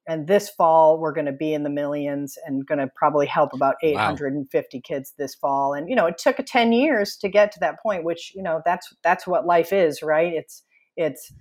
And 0.07 0.27
this 0.27 0.51
fall, 0.51 0.99
we're 0.99 1.13
going 1.13 1.27
to 1.27 1.33
be 1.33 1.55
in 1.55 1.63
the 1.63 1.71
millions 1.71 2.37
and 2.47 2.67
going 2.67 2.79
to 2.79 2.89
probably 2.95 3.27
help 3.27 3.55
about 3.55 3.77
850 3.83 4.77
wow. 4.77 4.81
kids 4.85 5.15
this 5.17 5.35
fall. 5.35 5.73
And 5.73 5.89
you 5.89 5.97
know, 5.97 6.07
it 6.07 6.19
took 6.19 6.37
10 6.37 6.73
years 6.73 7.17
to 7.19 7.29
get 7.29 7.53
to 7.53 7.61
that 7.61 7.83
point, 7.83 8.05
which 8.05 8.33
you 8.35 8.43
know, 8.43 8.61
that's 8.65 8.93
that's 9.03 9.27
what 9.27 9.47
life 9.47 9.73
is, 9.73 10.03
right? 10.03 10.33
It's 10.33 10.63
it's 10.97 11.33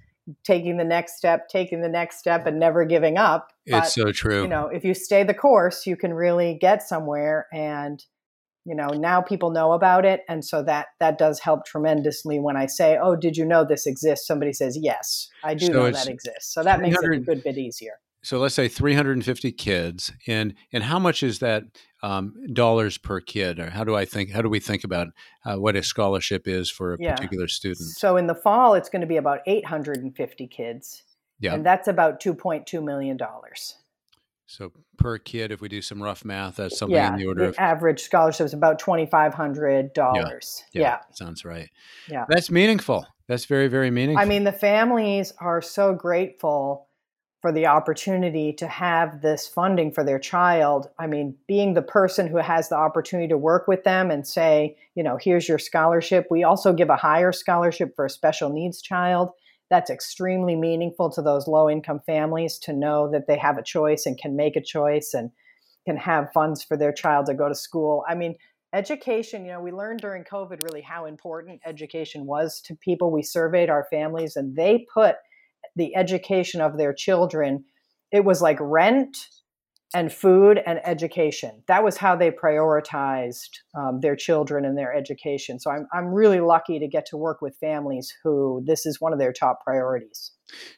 taking 0.43 0.77
the 0.77 0.83
next 0.83 1.17
step, 1.17 1.49
taking 1.49 1.81
the 1.81 1.89
next 1.89 2.19
step, 2.19 2.45
and 2.45 2.59
never 2.59 2.85
giving 2.85 3.17
up. 3.17 3.49
But, 3.67 3.83
it's 3.83 3.93
so 3.93 4.11
true. 4.11 4.43
You 4.43 4.47
know, 4.47 4.67
if 4.67 4.83
you 4.85 4.93
stay 4.93 5.23
the 5.23 5.33
course, 5.33 5.85
you 5.85 5.97
can 5.97 6.13
really 6.13 6.57
get 6.59 6.81
somewhere. 6.83 7.47
And 7.53 8.03
you 8.65 8.75
know, 8.75 8.87
now 8.87 9.21
people 9.21 9.51
know 9.51 9.73
about 9.73 10.05
it, 10.05 10.21
and 10.29 10.43
so 10.43 10.63
that 10.63 10.87
that 11.01 11.17
does 11.17 11.39
help 11.39 11.65
tremendously. 11.65 12.39
When 12.39 12.55
I 12.55 12.65
say, 12.67 12.97
"Oh, 13.01 13.15
did 13.15 13.35
you 13.35 13.45
know 13.45 13.65
this 13.65 13.85
exists?" 13.85 14.25
Somebody 14.25 14.53
says, 14.53 14.77
"Yes, 14.81 15.27
I 15.43 15.53
do 15.53 15.65
so 15.65 15.73
know 15.73 15.91
that 15.91 16.07
exists." 16.07 16.53
So 16.53 16.63
that 16.63 16.79
makes 16.79 16.97
it 16.97 17.11
a 17.11 17.19
good 17.19 17.43
bit 17.43 17.57
easier. 17.57 17.99
So 18.23 18.39
let's 18.39 18.55
say 18.55 18.67
350 18.67 19.51
kids 19.51 20.11
and 20.27 20.55
and 20.71 20.83
how 20.83 20.97
much 20.97 21.21
is 21.21 21.39
that 21.39 21.63
um, 22.01 22.33
dollars 22.51 22.97
per 22.97 23.19
kid 23.19 23.59
or 23.59 23.69
how 23.69 23.83
do 23.83 23.95
i 23.95 24.05
think 24.05 24.31
how 24.31 24.41
do 24.41 24.49
we 24.49 24.59
think 24.59 24.83
about 24.83 25.09
uh, 25.45 25.55
what 25.55 25.75
a 25.75 25.83
scholarship 25.83 26.47
is 26.47 26.71
for 26.71 26.93
a 26.93 26.97
yeah. 26.99 27.13
particular 27.13 27.47
student? 27.47 27.89
So 27.89 28.17
in 28.17 28.27
the 28.27 28.35
fall 28.35 28.73
it's 28.73 28.89
going 28.89 29.01
to 29.01 29.07
be 29.07 29.17
about 29.17 29.39
850 29.45 30.47
kids 30.47 31.03
yeah. 31.39 31.53
and 31.53 31.65
that's 31.65 31.87
about 31.87 32.19
2.2 32.21 32.83
million 32.83 33.17
dollars. 33.17 33.75
So 34.47 34.71
per 34.97 35.17
kid 35.17 35.51
if 35.51 35.61
we 35.61 35.67
do 35.69 35.81
some 35.81 36.01
rough 36.01 36.25
math 36.25 36.55
that's 36.57 36.77
something 36.77 36.95
yeah, 36.95 37.13
in 37.13 37.19
the 37.19 37.25
order 37.25 37.43
the 37.43 37.49
of 37.49 37.55
average 37.59 38.01
scholarship 38.01 38.45
is 38.45 38.53
about 38.53 38.81
$2500 38.81 39.91
yeah, 39.95 40.11
yeah, 40.73 40.81
yeah. 40.81 40.99
sounds 41.11 41.43
right. 41.45 41.69
Yeah. 42.09 42.25
That's 42.27 42.49
meaningful. 42.49 43.05
That's 43.27 43.45
very 43.45 43.67
very 43.67 43.89
meaningful. 43.89 44.21
i 44.21 44.25
mean 44.25 44.43
the 44.43 44.51
families 44.51 45.33
are 45.39 45.61
so 45.61 45.93
grateful 45.93 46.87
for 47.43 47.51
the 47.51 47.67
opportunity 47.67 48.53
to 48.53 48.65
have 48.69 49.21
this 49.21 49.45
funding 49.45 49.91
for 49.91 50.01
their 50.01 50.17
child. 50.17 50.87
I 50.97 51.07
mean, 51.07 51.35
being 51.45 51.73
the 51.73 51.81
person 51.81 52.25
who 52.25 52.37
has 52.37 52.69
the 52.69 52.77
opportunity 52.77 53.27
to 53.27 53.37
work 53.37 53.67
with 53.67 53.83
them 53.83 54.11
and 54.11 54.25
say, 54.25 54.77
you 54.95 55.03
know, 55.03 55.17
here's 55.19 55.49
your 55.49 55.59
scholarship. 55.59 56.27
We 56.31 56.45
also 56.45 56.71
give 56.71 56.89
a 56.89 56.95
higher 56.95 57.33
scholarship 57.33 57.97
for 57.97 58.05
a 58.05 58.09
special 58.09 58.49
needs 58.49 58.81
child. 58.81 59.31
That's 59.69 59.89
extremely 59.89 60.55
meaningful 60.55 61.09
to 61.11 61.21
those 61.21 61.45
low 61.45 61.69
income 61.69 61.99
families 62.05 62.57
to 62.59 62.71
know 62.71 63.11
that 63.11 63.27
they 63.27 63.37
have 63.37 63.57
a 63.57 63.63
choice 63.63 64.05
and 64.05 64.17
can 64.17 64.37
make 64.37 64.55
a 64.55 64.63
choice 64.63 65.13
and 65.13 65.29
can 65.85 65.97
have 65.97 66.31
funds 66.33 66.63
for 66.63 66.77
their 66.77 66.93
child 66.93 67.25
to 67.25 67.33
go 67.33 67.49
to 67.49 67.55
school. 67.55 68.05
I 68.07 68.15
mean, 68.15 68.35
education, 68.71 69.43
you 69.43 69.51
know, 69.51 69.59
we 69.59 69.73
learned 69.73 69.99
during 69.99 70.23
COVID 70.23 70.63
really 70.63 70.81
how 70.81 71.07
important 71.07 71.59
education 71.65 72.25
was 72.25 72.61
to 72.61 72.75
people. 72.77 73.11
We 73.11 73.21
surveyed 73.21 73.69
our 73.69 73.85
families 73.91 74.37
and 74.37 74.55
they 74.55 74.85
put 74.93 75.17
the 75.75 75.95
education 75.95 76.61
of 76.61 76.77
their 76.77 76.93
children, 76.93 77.65
it 78.11 78.23
was 78.23 78.41
like 78.41 78.57
rent 78.59 79.17
and 79.93 80.11
food 80.11 80.59
and 80.65 80.79
education. 80.85 81.63
That 81.67 81.83
was 81.83 81.97
how 81.97 82.15
they 82.15 82.31
prioritized 82.31 83.59
um, 83.77 83.99
their 84.01 84.15
children 84.15 84.65
and 84.65 84.77
their 84.77 84.93
education. 84.93 85.59
So 85.59 85.69
I'm, 85.69 85.87
I'm 85.93 86.07
really 86.07 86.39
lucky 86.39 86.79
to 86.79 86.87
get 86.87 87.05
to 87.07 87.17
work 87.17 87.41
with 87.41 87.55
families 87.57 88.11
who 88.23 88.63
this 88.65 88.85
is 88.85 88.99
one 88.99 89.13
of 89.13 89.19
their 89.19 89.33
top 89.33 89.59
priorities. 89.63 90.31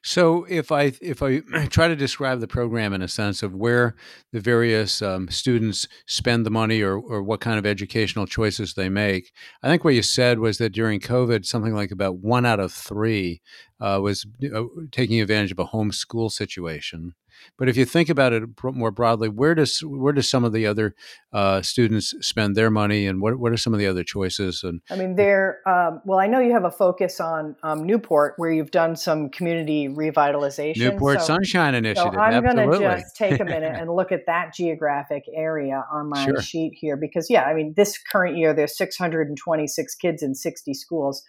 So 0.03 0.45
if 0.49 0.71
I 0.71 0.93
if 1.01 1.21
I 1.21 1.39
try 1.69 1.87
to 1.87 1.95
describe 1.95 2.39
the 2.39 2.47
program 2.47 2.93
in 2.93 3.01
a 3.01 3.07
sense 3.07 3.43
of 3.43 3.53
where 3.53 3.95
the 4.31 4.39
various 4.39 5.01
um, 5.01 5.29
students 5.29 5.87
spend 6.07 6.45
the 6.45 6.51
money 6.51 6.81
or, 6.81 6.97
or 6.97 7.23
what 7.23 7.41
kind 7.41 7.57
of 7.57 7.65
educational 7.65 8.25
choices 8.25 8.73
they 8.73 8.89
make, 8.89 9.31
I 9.63 9.67
think 9.67 9.83
what 9.83 9.95
you 9.95 10.01
said 10.01 10.39
was 10.39 10.57
that 10.57 10.71
during 10.71 10.99
COVID, 10.99 11.45
something 11.45 11.73
like 11.73 11.91
about 11.91 12.17
one 12.17 12.45
out 12.45 12.59
of 12.59 12.71
three 12.71 13.41
uh, 13.79 13.99
was 14.01 14.25
uh, 14.53 14.63
taking 14.91 15.21
advantage 15.21 15.51
of 15.51 15.59
a 15.59 15.65
homeschool 15.65 16.31
situation. 16.31 17.13
But 17.57 17.69
if 17.69 17.77
you 17.77 17.85
think 17.85 18.09
about 18.09 18.33
it 18.33 18.43
more 18.63 18.91
broadly, 18.91 19.29
where 19.29 19.55
does 19.55 19.79
where 19.79 20.13
does 20.13 20.29
some 20.29 20.43
of 20.43 20.53
the 20.53 20.65
other 20.65 20.95
uh, 21.33 21.61
students 21.61 22.13
spend 22.21 22.55
their 22.55 22.69
money, 22.69 23.07
and 23.07 23.21
what 23.21 23.37
what 23.37 23.51
are 23.51 23.57
some 23.57 23.73
of 23.73 23.79
the 23.79 23.87
other 23.87 24.03
choices? 24.03 24.63
And 24.63 24.81
I 24.89 24.95
mean, 24.95 25.15
there. 25.15 25.59
Um, 25.67 26.01
well, 26.05 26.19
I 26.19 26.27
know 26.27 26.39
you 26.39 26.53
have 26.53 26.65
a 26.65 26.71
focus 26.71 27.19
on 27.19 27.55
um, 27.63 27.85
Newport, 27.85 28.33
where 28.37 28.51
you've 28.51 28.71
done 28.71 28.95
some 28.95 29.29
community 29.29 29.64
revitalization. 29.67 30.77
Newport 30.77 31.19
so, 31.21 31.27
Sunshine 31.27 31.75
Initiative. 31.75 32.13
So 32.13 32.19
I'm 32.19 32.43
going 32.43 32.57
to 32.57 32.79
just 32.79 33.15
take 33.15 33.39
a 33.39 33.45
minute 33.45 33.75
and 33.75 33.89
look 33.93 34.11
at 34.11 34.25
that 34.27 34.53
geographic 34.53 35.23
area 35.35 35.83
on 35.91 36.09
my 36.09 36.25
sure. 36.25 36.41
sheet 36.41 36.73
here, 36.75 36.97
because 36.97 37.29
yeah, 37.29 37.43
I 37.43 37.53
mean, 37.53 37.73
this 37.75 37.97
current 38.11 38.37
year 38.37 38.53
there's 38.53 38.77
626 38.77 39.95
kids 39.95 40.23
in 40.23 40.35
60 40.35 40.73
schools. 40.73 41.23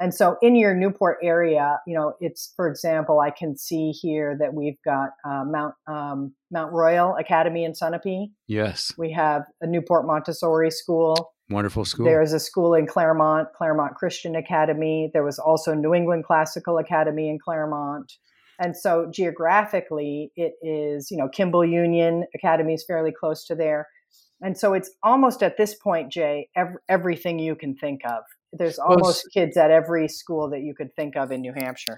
And 0.00 0.14
so 0.14 0.36
in 0.40 0.56
your 0.56 0.74
Newport 0.74 1.18
area, 1.22 1.78
you 1.86 1.94
know, 1.94 2.14
it's, 2.20 2.54
for 2.56 2.68
example, 2.68 3.20
I 3.20 3.30
can 3.30 3.56
see 3.58 3.90
here 3.90 4.34
that 4.40 4.54
we've 4.54 4.80
got 4.82 5.10
uh, 5.26 5.44
Mount, 5.44 5.74
um, 5.86 6.32
Mount 6.50 6.72
Royal 6.72 7.16
Academy 7.16 7.64
in 7.64 7.72
Sunapee. 7.72 8.30
Yes. 8.48 8.94
We 8.96 9.12
have 9.12 9.42
a 9.60 9.66
Newport 9.66 10.06
Montessori 10.06 10.70
school. 10.70 11.32
Wonderful 11.50 11.84
school. 11.84 12.06
There's 12.06 12.32
a 12.32 12.40
school 12.40 12.74
in 12.74 12.86
Claremont, 12.86 13.48
Claremont 13.56 13.96
Christian 13.96 14.36
Academy. 14.36 15.10
There 15.12 15.24
was 15.24 15.38
also 15.38 15.74
New 15.74 15.94
England 15.94 16.24
Classical 16.24 16.78
Academy 16.78 17.28
in 17.28 17.38
Claremont. 17.38 18.12
And 18.58 18.76
so 18.76 19.10
geographically, 19.12 20.32
it 20.36 20.52
is, 20.62 21.10
you 21.10 21.16
know, 21.16 21.28
Kimball 21.28 21.64
Union 21.64 22.24
Academy 22.34 22.74
is 22.74 22.84
fairly 22.86 23.10
close 23.10 23.44
to 23.46 23.54
there. 23.54 23.88
And 24.42 24.56
so 24.56 24.74
it's 24.74 24.90
almost 25.02 25.42
at 25.42 25.56
this 25.56 25.74
point, 25.74 26.12
Jay, 26.12 26.48
ev- 26.56 26.76
everything 26.88 27.38
you 27.38 27.56
can 27.56 27.74
think 27.74 28.02
of 28.04 28.22
there's 28.52 28.78
almost 28.78 29.24
well, 29.24 29.44
kids 29.44 29.56
at 29.56 29.70
every 29.70 30.08
school 30.08 30.50
that 30.50 30.60
you 30.60 30.74
could 30.74 30.94
think 30.94 31.16
of 31.16 31.30
in 31.30 31.40
New 31.40 31.52
Hampshire. 31.52 31.96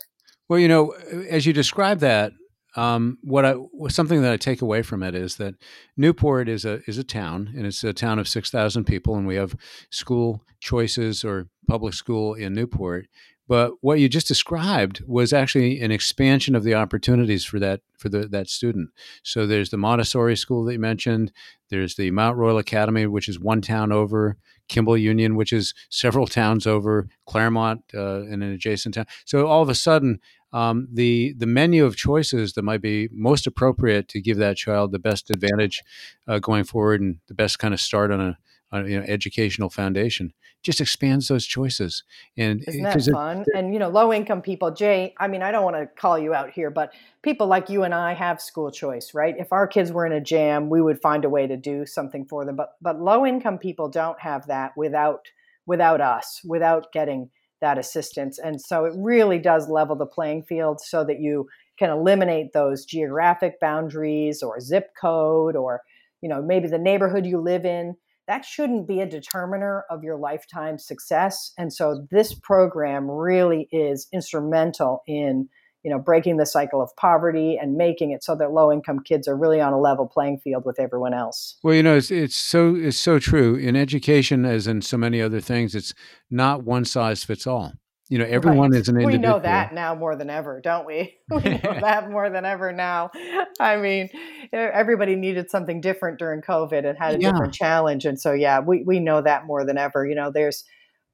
Well, 0.48 0.58
you 0.58 0.68
know, 0.68 0.90
as 1.30 1.46
you 1.46 1.52
describe 1.52 2.00
that, 2.00 2.32
um, 2.76 3.18
what 3.22 3.44
I 3.44 3.54
something 3.88 4.22
that 4.22 4.32
I 4.32 4.36
take 4.36 4.62
away 4.62 4.82
from 4.82 5.02
it 5.02 5.14
is 5.14 5.36
that 5.36 5.54
Newport 5.96 6.48
is 6.48 6.64
a 6.64 6.80
is 6.86 6.98
a 6.98 7.04
town, 7.04 7.52
and 7.56 7.66
it's 7.66 7.84
a 7.84 7.92
town 7.92 8.18
of 8.18 8.28
six 8.28 8.50
thousand 8.50 8.84
people, 8.84 9.16
and 9.16 9.26
we 9.26 9.36
have 9.36 9.56
school 9.90 10.42
choices 10.60 11.24
or 11.24 11.48
public 11.68 11.94
school 11.94 12.34
in 12.34 12.54
Newport. 12.54 13.06
But 13.48 13.72
what 13.80 13.98
you 13.98 14.08
just 14.08 14.28
described 14.28 15.02
was 15.06 15.32
actually 15.32 15.80
an 15.80 15.90
expansion 15.90 16.54
of 16.54 16.64
the 16.64 16.74
opportunities 16.74 17.44
for 17.44 17.58
that 17.58 17.80
for 17.98 18.08
the, 18.08 18.26
that 18.28 18.48
student. 18.48 18.90
So 19.22 19.46
there's 19.46 19.70
the 19.70 19.76
Montessori 19.76 20.36
school 20.36 20.64
that 20.64 20.72
you 20.72 20.78
mentioned. 20.78 21.32
There's 21.68 21.96
the 21.96 22.10
Mount 22.10 22.36
Royal 22.36 22.58
Academy, 22.58 23.06
which 23.06 23.28
is 23.28 23.38
one 23.38 23.60
town 23.60 23.92
over. 23.92 24.38
Kimball 24.68 24.96
Union, 24.96 25.36
which 25.36 25.52
is 25.52 25.74
several 25.90 26.26
towns 26.26 26.66
over. 26.66 27.08
Claremont, 27.26 27.82
uh, 27.92 28.22
in 28.22 28.42
an 28.42 28.52
adjacent 28.52 28.94
town. 28.94 29.06
So 29.26 29.46
all 29.46 29.60
of 29.60 29.68
a 29.68 29.74
sudden, 29.74 30.20
um, 30.52 30.88
the 30.92 31.34
the 31.38 31.46
menu 31.46 31.84
of 31.84 31.96
choices 31.96 32.52
that 32.54 32.62
might 32.62 32.82
be 32.82 33.08
most 33.12 33.46
appropriate 33.46 34.08
to 34.08 34.20
give 34.20 34.36
that 34.38 34.56
child 34.56 34.92
the 34.92 34.98
best 34.98 35.30
advantage 35.30 35.82
uh, 36.28 36.38
going 36.38 36.64
forward 36.64 37.00
and 37.00 37.18
the 37.28 37.34
best 37.34 37.58
kind 37.58 37.74
of 37.74 37.80
start 37.80 38.10
on 38.10 38.20
a 38.20 38.38
uh, 38.72 38.84
you 38.84 38.98
know, 38.98 39.04
educational 39.06 39.68
foundation 39.68 40.32
just 40.62 40.80
expands 40.80 41.28
those 41.28 41.44
choices. 41.44 42.04
And 42.36 42.64
isn't 42.66 42.82
that 42.82 43.02
fun? 43.12 43.40
It, 43.42 43.48
and 43.54 43.72
you 43.72 43.78
know, 43.78 43.88
low 43.88 44.12
income 44.12 44.42
people, 44.42 44.70
Jay. 44.70 45.12
I 45.18 45.28
mean, 45.28 45.42
I 45.42 45.50
don't 45.50 45.64
want 45.64 45.76
to 45.76 45.86
call 45.86 46.18
you 46.18 46.32
out 46.32 46.50
here, 46.50 46.70
but 46.70 46.92
people 47.22 47.48
like 47.48 47.68
you 47.68 47.82
and 47.82 47.94
I 47.94 48.14
have 48.14 48.40
school 48.40 48.70
choice, 48.70 49.12
right? 49.12 49.34
If 49.38 49.52
our 49.52 49.66
kids 49.66 49.92
were 49.92 50.06
in 50.06 50.12
a 50.12 50.20
jam, 50.20 50.70
we 50.70 50.80
would 50.80 51.00
find 51.00 51.24
a 51.24 51.28
way 51.28 51.46
to 51.46 51.56
do 51.56 51.84
something 51.84 52.24
for 52.24 52.44
them. 52.44 52.56
But 52.56 52.76
but 52.80 53.00
low 53.00 53.26
income 53.26 53.58
people 53.58 53.88
don't 53.88 54.20
have 54.20 54.46
that 54.46 54.72
without 54.76 55.26
without 55.66 56.00
us, 56.00 56.40
without 56.44 56.92
getting 56.92 57.30
that 57.62 57.78
assistance. 57.78 58.38
And 58.38 58.60
so 58.60 58.84
it 58.84 58.92
really 58.96 59.38
does 59.38 59.70
level 59.70 59.96
the 59.96 60.04
playing 60.04 60.42
field 60.42 60.80
so 60.80 61.04
that 61.04 61.20
you 61.20 61.48
can 61.78 61.88
eliminate 61.88 62.52
those 62.52 62.84
geographic 62.84 63.58
boundaries 63.58 64.42
or 64.42 64.60
zip 64.60 64.90
code 65.00 65.56
or 65.56 65.80
you 66.20 66.28
know 66.28 66.42
maybe 66.42 66.68
the 66.68 66.78
neighborhood 66.78 67.24
you 67.24 67.40
live 67.40 67.64
in 67.64 67.96
that 68.28 68.44
shouldn't 68.44 68.86
be 68.86 69.00
a 69.00 69.06
determiner 69.06 69.84
of 69.90 70.04
your 70.04 70.16
lifetime 70.16 70.78
success. 70.78 71.52
And 71.58 71.72
so 71.72 72.06
this 72.10 72.34
program 72.34 73.10
really 73.10 73.68
is 73.72 74.06
instrumental 74.12 75.02
in 75.06 75.48
you 75.82 75.90
know 75.90 75.98
breaking 75.98 76.36
the 76.36 76.46
cycle 76.46 76.80
of 76.80 76.94
poverty 76.96 77.58
and 77.60 77.76
making 77.76 78.10
it 78.10 78.22
so 78.22 78.34
that 78.34 78.52
low 78.52 78.72
income 78.72 79.00
kids 79.00 79.26
are 79.26 79.36
really 79.36 79.60
on 79.60 79.72
a 79.72 79.80
level 79.80 80.06
playing 80.06 80.38
field 80.38 80.64
with 80.64 80.78
everyone 80.78 81.14
else 81.14 81.56
well 81.62 81.74
you 81.74 81.82
know 81.82 81.96
it's, 81.96 82.10
it's 82.10 82.36
so 82.36 82.74
it's 82.74 82.98
so 82.98 83.18
true 83.18 83.54
in 83.54 83.76
education 83.76 84.44
as 84.44 84.66
in 84.66 84.82
so 84.82 84.96
many 84.96 85.20
other 85.20 85.40
things 85.40 85.74
it's 85.74 85.94
not 86.30 86.64
one 86.64 86.84
size 86.84 87.24
fits 87.24 87.46
all 87.46 87.72
you 88.12 88.18
know 88.18 88.26
everyone 88.26 88.72
right. 88.72 88.80
is 88.82 88.88
an 88.88 88.96
individual. 88.96 89.22
We 89.22 89.26
know 89.26 89.42
that 89.42 89.72
now 89.72 89.94
more 89.94 90.16
than 90.16 90.28
ever, 90.28 90.60
don't 90.60 90.86
we? 90.86 91.16
We 91.30 91.40
know 91.40 91.80
that 91.80 92.10
more 92.10 92.28
than 92.28 92.44
ever 92.44 92.70
now. 92.70 93.10
I 93.58 93.78
mean, 93.78 94.10
everybody 94.52 95.16
needed 95.16 95.50
something 95.50 95.80
different 95.80 96.18
during 96.18 96.42
COVID 96.42 96.86
and 96.86 96.98
had 96.98 97.14
a 97.14 97.20
yeah. 97.20 97.30
different 97.30 97.54
challenge, 97.54 98.04
and 98.04 98.20
so 98.20 98.34
yeah, 98.34 98.60
we 98.60 98.82
we 98.84 99.00
know 99.00 99.22
that 99.22 99.46
more 99.46 99.64
than 99.64 99.78
ever. 99.78 100.06
You 100.06 100.14
know, 100.14 100.30
there's 100.30 100.62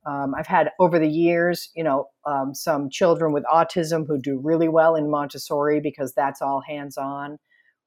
um, 0.08 0.34
I've 0.36 0.46
had 0.46 0.70
over 0.80 0.98
the 0.98 1.08
years, 1.08 1.70
you 1.76 1.84
know, 1.84 2.06
um, 2.24 2.54
some 2.54 2.88
children 2.88 3.32
with 3.32 3.44
autism 3.44 4.06
who 4.06 4.18
do 4.18 4.38
really 4.38 4.68
well 4.68 4.94
in 4.94 5.10
Montessori 5.10 5.80
because 5.80 6.14
that's 6.14 6.40
all 6.40 6.62
hands 6.66 6.96
on 6.96 7.38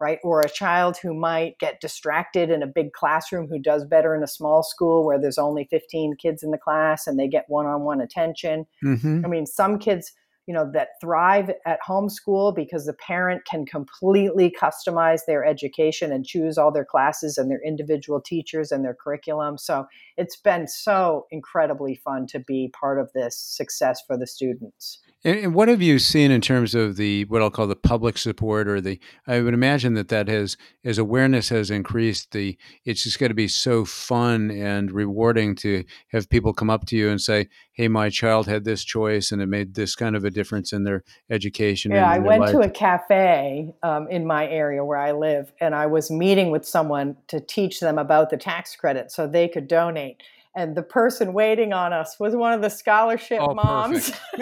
right? 0.02 0.18
Or 0.24 0.42
a 0.42 0.50
child 0.50 0.98
who 0.98 1.14
might 1.14 1.60
get 1.60 1.80
distracted 1.80 2.50
in 2.50 2.64
a 2.64 2.68
big 2.68 2.92
classroom 2.92 3.48
who 3.48 3.60
does 3.60 3.86
better 3.86 4.16
in 4.16 4.24
a 4.24 4.28
small 4.28 4.64
school 4.64 5.06
where 5.06 5.22
there's 5.22 5.38
only 5.38 5.68
15 5.70 6.16
kids 6.16 6.42
in 6.42 6.50
the 6.50 6.58
class 6.58 7.06
and 7.06 7.20
they 7.20 7.28
get 7.28 7.46
one 7.48 7.68
on 7.68 7.82
one 7.84 8.02
attention. 8.02 8.66
Mm-hmm. 8.84 9.24
I 9.24 9.28
mean, 9.28 9.46
some 9.46 9.78
kids, 9.78 10.12
you 10.48 10.54
know, 10.54 10.70
that 10.74 10.90
thrive 11.00 11.52
at 11.66 11.80
homeschool 11.88 12.56
because 12.56 12.86
the 12.86 12.94
parent 12.94 13.44
can 13.46 13.66
completely 13.66 14.54
customize 14.60 15.22
their 15.28 15.46
education 15.46 16.12
and 16.12 16.26
choose 16.26 16.58
all 16.58 16.72
their 16.72 16.86
classes 16.86 17.38
and 17.38 17.50
their 17.50 17.62
individual 17.66 18.20
teachers 18.20 18.72
and 18.72 18.84
their 18.84 18.96
curriculum. 18.96 19.58
So 19.58 19.86
it's 20.18 20.36
been 20.36 20.68
so 20.68 21.28
incredibly 21.32 21.96
fun 21.96 22.28
to 22.28 22.40
be 22.40 22.72
part 22.78 23.00
of 23.00 23.12
this 23.14 23.38
success 23.38 24.02
for 24.06 24.18
the 24.18 24.28
students. 24.28 25.00
And, 25.24 25.38
and, 25.38 25.54
what 25.54 25.68
have 25.68 25.82
you 25.82 26.00
seen 26.00 26.32
in 26.32 26.42
terms 26.42 26.74
of 26.74 26.96
the 26.96 27.26
what 27.26 27.42
I'll 27.42 27.52
call 27.52 27.68
the 27.68 27.76
public 27.76 28.18
support 28.18 28.68
or 28.68 28.82
the? 28.82 29.00
I 29.28 29.42
would 29.42 29.54
imagine 29.54 29.94
that 29.94 30.08
that 30.08 30.28
has, 30.28 30.58
as 30.84 30.98
awareness 30.98 31.50
has 31.50 31.70
increased, 31.70 32.32
the 32.32 32.58
it's 32.86 33.04
just 33.04 33.20
going 33.20 33.30
to 33.30 33.36
be 33.36 33.48
so 33.48 33.86
fun 33.86 34.50
and 34.50 34.92
rewarding 34.92 35.56
to 35.58 35.84
have 36.12 36.30
people 36.30 36.54
come 36.54 36.72
up 36.72 36.86
to 36.88 36.96
you 36.96 37.10
and 37.10 37.22
say, 37.22 37.50
"Hey, 37.74 37.88
my 37.88 38.10
child 38.10 38.48
had 38.48 38.64
this 38.64 38.84
choice, 38.84 39.32
and 39.32 39.42
it 39.42 39.48
made 39.48 39.76
this 39.76 39.96
kind 39.96 40.16
of 40.16 40.26
a 40.26 40.32
difference 40.32 40.74
in 40.74 40.86
their 40.86 41.04
education." 41.30 41.92
Yeah, 41.92 42.10
I 42.10 42.18
went 42.18 42.42
life. 42.42 42.52
to 42.54 42.60
a 42.62 42.70
cafe 42.70 43.74
um, 43.84 44.08
in 44.10 44.26
my 44.26 44.48
area 44.48 44.84
where 44.84 44.98
I 44.98 45.12
live, 45.12 45.52
and 45.62 45.76
I 45.76 45.86
was 45.86 46.10
meeting 46.10 46.50
with 46.50 46.66
someone 46.66 47.16
to 47.28 47.40
teach 47.40 47.80
them 47.80 48.00
about 48.00 48.32
the 48.32 48.38
tax 48.38 48.76
credit 48.76 49.12
so 49.12 49.28
they 49.28 49.48
could 49.48 49.68
donate 49.68 50.24
and 50.56 50.76
the 50.76 50.84
person 50.84 51.34
waiting 51.34 51.72
on 51.72 51.94
us 51.94 52.18
was 52.20 52.36
one 52.36 52.52
of 52.54 52.62
the 52.62 52.70
scholarship 52.70 53.40
oh, 53.42 53.54
moms. 53.54 54.12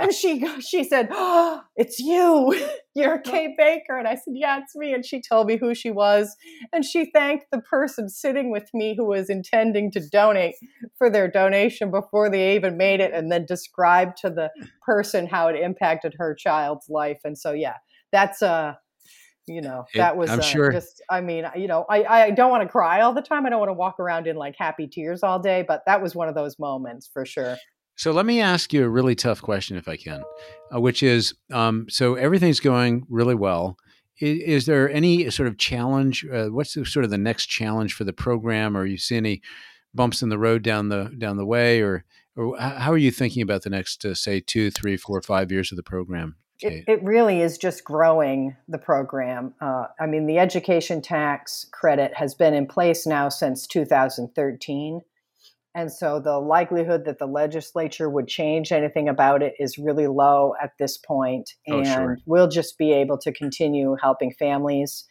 and 0.00 0.12
she 0.14 0.46
she 0.60 0.84
said 0.84 1.08
oh, 1.10 1.62
it's 1.76 1.98
you. 1.98 2.68
You're 2.94 3.18
kate 3.18 3.56
baker. 3.56 3.98
And 3.98 4.06
i 4.06 4.14
said 4.14 4.34
yeah 4.34 4.60
it's 4.62 4.76
me. 4.76 4.92
And 4.92 5.04
she 5.04 5.20
told 5.20 5.46
me 5.46 5.56
who 5.56 5.74
she 5.74 5.90
was. 5.90 6.36
And 6.72 6.84
she 6.84 7.10
thanked 7.10 7.46
the 7.50 7.60
person 7.60 8.08
sitting 8.08 8.50
with 8.50 8.68
me 8.72 8.94
who 8.96 9.06
was 9.06 9.28
intending 9.28 9.90
to 9.92 10.08
donate 10.08 10.54
for 10.96 11.10
their 11.10 11.28
donation 11.28 11.90
before 11.90 12.30
they 12.30 12.54
even 12.54 12.76
made 12.76 13.00
it 13.00 13.12
and 13.12 13.32
then 13.32 13.46
described 13.46 14.16
to 14.18 14.30
the 14.30 14.50
person 14.84 15.26
how 15.26 15.48
it 15.48 15.56
impacted 15.56 16.14
her 16.18 16.34
child's 16.34 16.88
life. 16.88 17.18
And 17.24 17.36
so 17.36 17.52
yeah 17.52 17.76
that's 18.12 18.42
uh 18.42 18.74
you 19.46 19.60
know 19.60 19.84
that 19.94 20.16
was 20.16 20.30
i'm 20.30 20.38
uh, 20.38 20.42
sure 20.42 20.70
just 20.70 21.02
i 21.10 21.20
mean 21.20 21.44
you 21.56 21.66
know 21.66 21.84
i 21.90 22.04
i 22.04 22.30
don't 22.30 22.50
want 22.50 22.62
to 22.62 22.68
cry 22.68 23.00
all 23.00 23.12
the 23.12 23.22
time. 23.22 23.44
I 23.44 23.50
don't 23.50 23.58
want 23.58 23.70
to 23.70 23.74
walk 23.74 23.98
around 23.98 24.26
in 24.26 24.36
like 24.36 24.54
happy 24.56 24.86
tears 24.86 25.22
all 25.22 25.38
day 25.40 25.64
but 25.66 25.82
that 25.86 26.00
was 26.00 26.14
one 26.14 26.28
of 26.28 26.34
those 26.34 26.58
moments 26.58 27.10
for 27.12 27.26
sure. 27.26 27.56
So 27.96 28.10
let 28.12 28.24
me 28.24 28.40
ask 28.40 28.72
you 28.72 28.84
a 28.84 28.88
really 28.88 29.14
tough 29.14 29.42
question 29.42 29.76
if 29.76 29.88
i 29.88 29.96
can 29.96 30.22
uh, 30.74 30.80
which 30.80 31.02
is 31.02 31.34
um, 31.52 31.86
so 31.88 32.14
everything's 32.14 32.60
going 32.60 33.04
really 33.08 33.34
well. 33.34 33.76
Is, 34.20 34.40
is 34.40 34.66
there 34.66 34.90
any 34.90 35.30
sort 35.30 35.48
of 35.48 35.58
challenge 35.58 36.24
uh, 36.32 36.46
what's 36.46 36.74
the, 36.74 36.84
sort 36.84 37.04
of 37.04 37.10
the 37.10 37.18
next 37.18 37.46
challenge 37.46 37.94
for 37.94 38.04
the 38.04 38.12
program? 38.12 38.76
Or 38.76 38.86
you 38.86 38.98
see 38.98 39.16
any 39.16 39.42
bumps 39.94 40.22
in 40.22 40.28
the 40.28 40.38
road 40.38 40.62
down 40.62 40.88
the 40.88 41.12
down 41.18 41.36
the 41.36 41.46
way? 41.46 41.80
Or 41.80 42.04
or 42.36 42.58
how 42.58 42.92
are 42.92 42.98
you 42.98 43.10
thinking 43.10 43.42
about 43.42 43.62
the 43.62 43.70
next 43.70 44.04
uh, 44.04 44.14
say 44.14 44.40
two 44.40 44.70
three 44.70 44.96
four 44.96 45.20
five 45.22 45.52
years 45.52 45.72
of 45.72 45.76
the 45.76 45.82
program 45.82 46.36
it, 46.62 46.84
it, 46.86 47.02
really 47.02 47.40
is 47.40 47.58
just 47.58 47.84
growing 47.84 48.56
the 48.68 48.78
program. 48.78 49.54
Uh, 49.60 49.86
I 50.00 50.06
mean, 50.06 50.26
the 50.26 50.38
education 50.38 51.02
tax 51.02 51.66
credit 51.72 52.14
has 52.14 52.34
been 52.34 52.54
in 52.54 52.66
place 52.66 53.06
now 53.06 53.28
since 53.28 53.66
2013. 53.66 55.02
And 55.74 55.90
so 55.90 56.20
the 56.20 56.38
likelihood 56.38 57.06
that 57.06 57.18
the 57.18 57.26
legislature 57.26 58.10
would 58.10 58.28
change 58.28 58.72
anything 58.72 59.08
about 59.08 59.42
it 59.42 59.54
is 59.58 59.78
really 59.78 60.06
low 60.06 60.52
at 60.62 60.72
this 60.78 60.98
point. 60.98 61.50
And 61.66 61.86
oh, 61.86 61.94
sure. 61.94 62.18
we'll 62.26 62.48
just 62.48 62.76
be 62.76 62.92
able 62.92 63.16
to 63.18 63.32
continue 63.32 63.96
helping 64.00 64.32
families. 64.32 65.04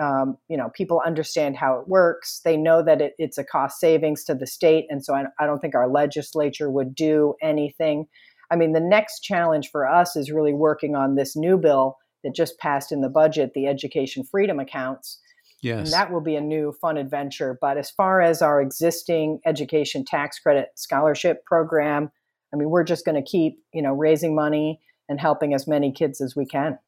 Um, 0.00 0.38
you 0.48 0.56
know, 0.56 0.70
people 0.74 1.02
understand 1.04 1.56
how 1.56 1.80
it 1.80 1.88
works. 1.88 2.40
They 2.44 2.56
know 2.56 2.84
that 2.84 3.00
it, 3.00 3.14
it's 3.18 3.38
a 3.38 3.44
cost 3.44 3.80
savings 3.80 4.22
to 4.24 4.36
the 4.36 4.46
state. 4.46 4.86
And 4.88 5.04
so 5.04 5.14
I, 5.14 5.24
I 5.40 5.46
don't 5.46 5.58
think 5.58 5.74
our 5.74 5.88
legislature 5.88 6.70
would 6.70 6.94
do 6.94 7.34
anything 7.42 8.06
I 8.50 8.56
mean, 8.56 8.72
the 8.72 8.80
next 8.80 9.20
challenge 9.20 9.70
for 9.70 9.86
us 9.86 10.16
is 10.16 10.30
really 10.30 10.54
working 10.54 10.94
on 10.94 11.14
this 11.14 11.36
new 11.36 11.58
bill 11.58 11.96
that 12.24 12.34
just 12.34 12.58
passed 12.58 12.92
in 12.92 13.00
the 13.00 13.08
budget, 13.08 13.52
the 13.54 13.66
education 13.66 14.24
freedom 14.24 14.58
accounts. 14.58 15.20
Yes. 15.62 15.78
And 15.78 15.92
that 15.92 16.12
will 16.12 16.20
be 16.20 16.36
a 16.36 16.40
new 16.40 16.72
fun 16.80 16.96
adventure. 16.96 17.58
But 17.60 17.78
as 17.78 17.90
far 17.90 18.20
as 18.20 18.42
our 18.42 18.60
existing 18.60 19.40
education 19.44 20.04
tax 20.04 20.38
credit 20.38 20.68
scholarship 20.76 21.44
program, 21.44 22.10
I 22.52 22.56
mean, 22.56 22.70
we're 22.70 22.84
just 22.84 23.04
going 23.04 23.22
to 23.22 23.28
keep, 23.28 23.58
you 23.74 23.82
know, 23.82 23.92
raising 23.92 24.34
money 24.34 24.80
and 25.08 25.20
helping 25.20 25.54
as 25.54 25.66
many 25.66 25.92
kids 25.92 26.20
as 26.20 26.36
we 26.36 26.46
can. 26.46 26.78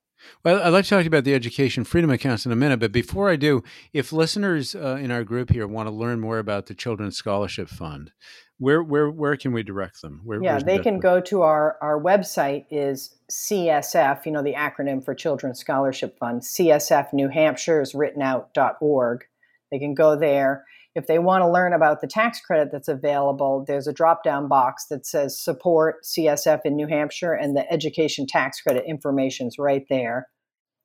Well, 0.44 0.62
I'd 0.62 0.68
like 0.68 0.84
to 0.84 0.90
talk 0.90 0.98
to 0.98 1.04
you 1.04 1.08
about 1.08 1.24
the 1.24 1.34
education 1.34 1.84
freedom 1.84 2.10
accounts 2.10 2.44
in 2.44 2.52
a 2.52 2.56
minute, 2.56 2.78
but 2.78 2.92
before 2.92 3.30
I 3.30 3.36
do, 3.36 3.62
if 3.94 4.12
listeners 4.12 4.74
uh, 4.74 4.98
in 5.00 5.10
our 5.10 5.24
group 5.24 5.50
here 5.50 5.66
want 5.66 5.88
to 5.88 5.94
learn 5.94 6.20
more 6.20 6.38
about 6.38 6.66
the 6.66 6.74
Children's 6.74 7.16
Scholarship 7.16 7.68
Fund, 7.68 8.12
where 8.60 8.82
where 8.82 9.10
where 9.10 9.36
can 9.36 9.52
we 9.52 9.62
direct 9.62 10.02
them? 10.02 10.20
Where, 10.22 10.40
yeah, 10.42 10.58
they 10.58 10.78
can 10.78 11.00
go 11.00 11.20
to 11.22 11.42
our 11.42 11.78
our 11.80 11.98
website 11.98 12.66
is 12.70 13.16
CSF, 13.30 14.26
you 14.26 14.32
know 14.32 14.42
the 14.42 14.52
acronym 14.52 15.02
for 15.02 15.14
Children's 15.14 15.58
Scholarship 15.58 16.18
Fund. 16.18 16.42
CSF 16.42 17.14
New 17.14 17.28
Hampshire 17.28 17.80
is 17.80 17.94
written 17.94 18.20
out.org. 18.20 19.24
They 19.72 19.78
can 19.78 19.94
go 19.94 20.14
there. 20.14 20.64
If 20.94 21.06
they 21.06 21.18
want 21.18 21.42
to 21.42 21.50
learn 21.50 21.72
about 21.72 22.02
the 22.02 22.06
tax 22.06 22.40
credit 22.40 22.70
that's 22.70 22.88
available, 22.88 23.64
there's 23.66 23.86
a 23.86 23.94
drop 23.94 24.22
down 24.22 24.46
box 24.46 24.86
that 24.90 25.06
says 25.06 25.40
support 25.40 26.04
CSF 26.04 26.60
in 26.66 26.76
New 26.76 26.86
Hampshire, 26.86 27.32
and 27.32 27.56
the 27.56 27.70
education 27.72 28.26
tax 28.26 28.60
credit 28.60 28.84
information 28.86 29.46
is 29.46 29.56
right 29.58 29.86
there. 29.88 30.28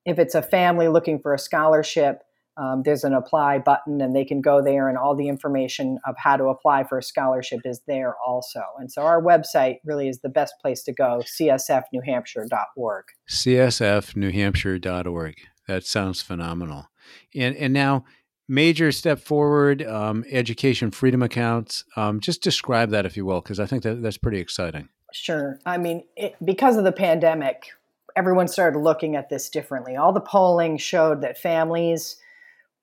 If 0.06 0.18
it's 0.18 0.36
a 0.36 0.42
family 0.42 0.88
looking 0.88 1.20
for 1.20 1.34
a 1.34 1.40
scholarship, 1.40 2.22
um, 2.58 2.84
there's 2.84 3.04
an 3.04 3.14
apply 3.14 3.60
button 3.60 4.00
and 4.02 4.16
they 4.16 4.24
can 4.24 4.40
go 4.42 4.64
there 4.64 4.88
and 4.88 4.98
all 4.98 5.14
the 5.16 5.28
information 5.28 6.00
of 6.08 6.16
how 6.18 6.38
to 6.38 6.46
apply 6.46 6.86
for 6.86 6.98
a 6.98 7.04
scholarship 7.04 7.60
is 7.66 7.82
there 7.88 8.16
also. 8.26 8.62
And 8.80 8.90
so 8.92 9.02
our 9.02 9.22
website 9.22 9.80
really 9.84 10.08
is 10.08 10.22
the 10.22 10.30
best 10.30 10.54
place 10.62 10.82
to 10.84 10.94
go 10.94 11.22
csfnewhampshire.org 11.26 13.06
csfnewhampshire.org 13.30 15.36
that 15.68 15.84
sounds 15.84 16.22
phenomenal. 16.22 16.90
And 17.34 17.56
and 17.56 17.74
now 17.74 18.06
major 18.48 18.92
step 18.92 19.20
forward 19.20 19.82
um, 19.84 20.24
education 20.30 20.92
freedom 20.92 21.24
accounts. 21.24 21.84
Um, 21.96 22.20
just 22.20 22.44
describe 22.44 22.92
that 22.92 23.06
if 23.06 23.18
you 23.18 23.26
will 23.26 23.42
because 23.42 23.60
i 23.60 23.66
think 23.66 23.84
that 23.84 24.02
that's 24.02 24.18
pretty 24.18 24.40
exciting. 24.40 24.90
Sure. 25.12 25.60
I 25.66 25.78
mean 25.78 26.04
it, 26.16 26.36
because 26.44 26.78
of 26.78 26.84
the 26.84 26.92
pandemic 26.92 27.72
everyone 28.16 28.48
started 28.48 28.80
looking 28.80 29.16
at 29.16 29.30
this 29.30 29.50
differently. 29.50 29.98
All 29.98 30.14
the 30.14 30.22
polling 30.22 30.78
showed 30.78 31.22
that 31.22 31.38
families 31.38 32.18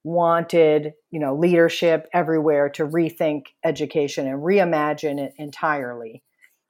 wanted 0.04 0.92
you 1.10 1.20
know 1.20 1.34
leadership 1.36 2.08
everywhere 2.12 2.68
to 2.68 2.86
rethink 2.86 3.42
education 3.64 4.26
and 4.26 4.42
reimagine 4.42 5.20
it 5.20 5.32
entirely. 5.38 6.22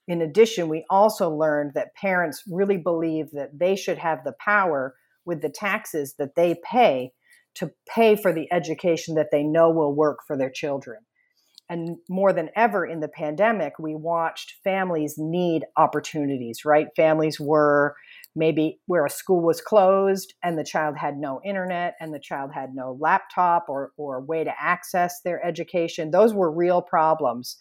In 0.08 0.20
addition 0.20 0.68
we 0.68 0.84
also 0.90 1.30
learned 1.30 1.72
that 1.74 1.94
parents 1.94 2.42
really 2.50 2.76
believe 2.76 3.30
that 3.32 3.58
they 3.58 3.76
should 3.76 3.98
have 3.98 4.24
the 4.24 4.34
power 4.38 4.94
with 5.24 5.40
the 5.40 5.48
taxes 5.48 6.14
that 6.18 6.34
they 6.34 6.56
pay 6.64 7.12
to 7.54 7.70
pay 7.88 8.16
for 8.16 8.32
the 8.32 8.52
education 8.52 9.14
that 9.14 9.28
they 9.30 9.42
know 9.42 9.70
will 9.70 9.94
work 9.94 10.20
for 10.26 10.36
their 10.36 10.50
children. 10.50 10.98
And 11.68 11.98
more 12.08 12.32
than 12.32 12.50
ever 12.56 12.84
in 12.84 13.00
the 13.00 13.08
pandemic 13.08 13.78
we 13.78 13.94
watched 13.94 14.56
families 14.62 15.14
need 15.16 15.64
opportunities 15.76 16.64
right? 16.66 16.88
Families 16.96 17.40
were 17.40 17.94
maybe 18.34 18.80
where 18.86 19.04
a 19.04 19.10
school 19.10 19.42
was 19.42 19.60
closed 19.60 20.34
and 20.42 20.58
the 20.58 20.64
child 20.64 20.96
had 20.96 21.16
no 21.18 21.40
internet 21.44 21.94
and 22.00 22.14
the 22.14 22.20
child 22.20 22.50
had 22.54 22.70
no 22.74 22.96
laptop 22.98 23.66
or, 23.68 23.92
or 23.96 24.22
way 24.22 24.42
to 24.44 24.52
access 24.58 25.20
their 25.22 25.44
education. 25.44 26.10
Those 26.10 26.32
were 26.32 26.50
real 26.50 26.80
problems 26.80 27.56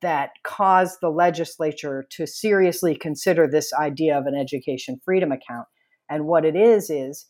that 0.00 0.30
caused 0.44 0.98
the 1.00 1.10
legislature 1.10 2.04
to 2.10 2.26
seriously 2.26 2.96
consider 2.96 3.48
this 3.48 3.72
idea 3.72 4.16
of 4.18 4.26
an 4.26 4.34
education 4.34 5.00
freedom 5.04 5.32
account. 5.32 5.66
And 6.08 6.26
what 6.26 6.44
it 6.44 6.56
is, 6.56 6.90
is 6.90 7.26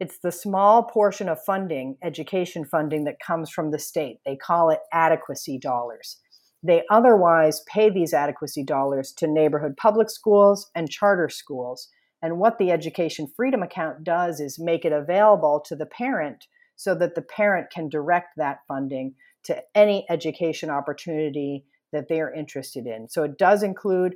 it's 0.00 0.18
the 0.22 0.32
small 0.32 0.84
portion 0.84 1.28
of 1.28 1.38
funding, 1.44 1.96
education 2.02 2.64
funding, 2.64 3.04
that 3.04 3.20
comes 3.24 3.50
from 3.50 3.70
the 3.70 3.78
state. 3.78 4.18
They 4.24 4.36
call 4.36 4.70
it 4.70 4.80
adequacy 4.92 5.58
dollars. 5.58 6.18
They 6.62 6.82
otherwise 6.90 7.62
pay 7.68 7.88
these 7.88 8.12
adequacy 8.12 8.64
dollars 8.64 9.12
to 9.14 9.26
neighborhood 9.26 9.76
public 9.76 10.10
schools 10.10 10.70
and 10.74 10.90
charter 10.90 11.28
schools. 11.28 11.88
And 12.20 12.38
what 12.38 12.58
the 12.58 12.72
Education 12.72 13.28
Freedom 13.36 13.62
Account 13.62 14.02
does 14.02 14.40
is 14.40 14.58
make 14.58 14.84
it 14.84 14.92
available 14.92 15.60
to 15.66 15.76
the 15.76 15.86
parent 15.86 16.46
so 16.74 16.94
that 16.96 17.14
the 17.14 17.22
parent 17.22 17.70
can 17.70 17.88
direct 17.88 18.36
that 18.36 18.60
funding 18.66 19.14
to 19.44 19.62
any 19.74 20.04
education 20.10 20.68
opportunity 20.68 21.64
that 21.92 22.08
they're 22.08 22.32
interested 22.32 22.86
in. 22.86 23.08
So 23.08 23.22
it 23.22 23.38
does 23.38 23.62
include 23.62 24.14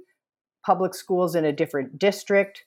public 0.64 0.94
schools 0.94 1.34
in 1.34 1.44
a 1.44 1.52
different 1.52 1.98
district, 1.98 2.64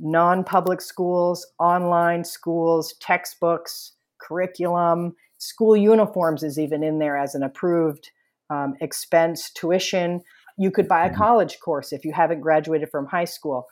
non 0.00 0.42
public 0.42 0.80
schools, 0.80 1.46
online 1.58 2.24
schools, 2.24 2.94
textbooks, 3.00 3.92
curriculum, 4.20 5.14
school 5.38 5.76
uniforms 5.76 6.42
is 6.42 6.58
even 6.58 6.82
in 6.82 6.98
there 6.98 7.16
as 7.16 7.34
an 7.34 7.42
approved 7.42 8.10
um, 8.50 8.74
expense, 8.80 9.50
tuition. 9.50 10.22
You 10.56 10.70
could 10.70 10.88
buy 10.88 11.06
a 11.06 11.08
mm-hmm. 11.08 11.18
college 11.18 11.60
course 11.60 11.92
if 11.92 12.04
you 12.04 12.12
haven't 12.12 12.40
graduated 12.40 12.90
from 12.90 13.06
high 13.06 13.24
school. 13.24 13.66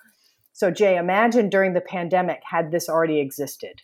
So, 0.52 0.70
Jay, 0.70 0.96
imagine 0.96 1.50
during 1.50 1.74
the 1.74 1.80
pandemic 1.80 2.40
had 2.48 2.70
this 2.70 2.88
already 2.88 3.20
existed. 3.20 3.82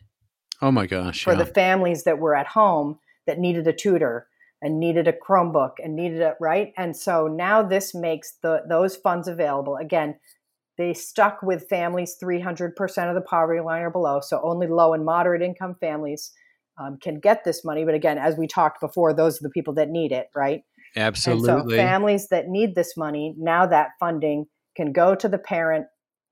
Oh 0.62 0.70
my 0.70 0.86
gosh. 0.86 1.24
For 1.24 1.32
yeah. 1.32 1.40
the 1.40 1.46
families 1.46 2.04
that 2.04 2.18
were 2.18 2.36
at 2.36 2.46
home 2.46 2.98
that 3.26 3.38
needed 3.38 3.66
a 3.66 3.72
tutor 3.72 4.28
and 4.62 4.78
needed 4.78 5.08
a 5.08 5.12
Chromebook 5.12 5.72
and 5.82 5.96
needed 5.96 6.20
it, 6.20 6.34
right? 6.40 6.72
And 6.76 6.96
so 6.96 7.26
now 7.26 7.62
this 7.62 7.94
makes 7.94 8.34
the 8.42 8.62
those 8.68 8.96
funds 8.96 9.26
available. 9.26 9.76
Again, 9.76 10.14
they 10.78 10.94
stuck 10.94 11.42
with 11.42 11.68
families 11.68 12.16
300% 12.22 12.72
of 13.08 13.14
the 13.14 13.20
poverty 13.20 13.60
line 13.60 13.82
or 13.82 13.90
below. 13.90 14.20
So 14.20 14.40
only 14.42 14.68
low 14.68 14.94
and 14.94 15.04
moderate 15.04 15.42
income 15.42 15.76
families 15.80 16.32
um, 16.78 16.96
can 17.02 17.20
get 17.20 17.44
this 17.44 17.64
money. 17.64 17.84
But 17.84 17.94
again, 17.94 18.18
as 18.18 18.36
we 18.36 18.46
talked 18.46 18.80
before, 18.80 19.12
those 19.12 19.40
are 19.40 19.42
the 19.42 19.50
people 19.50 19.74
that 19.74 19.90
need 19.90 20.12
it, 20.12 20.28
right? 20.34 20.62
Absolutely. 20.96 21.50
And 21.50 21.70
so 21.70 21.76
families 21.76 22.28
that 22.28 22.48
need 22.48 22.74
this 22.74 22.96
money, 22.96 23.34
now 23.38 23.66
that 23.66 23.90
funding 23.98 24.46
can 24.76 24.92
go 24.92 25.14
to 25.14 25.28
the 25.28 25.38
parent 25.38 25.86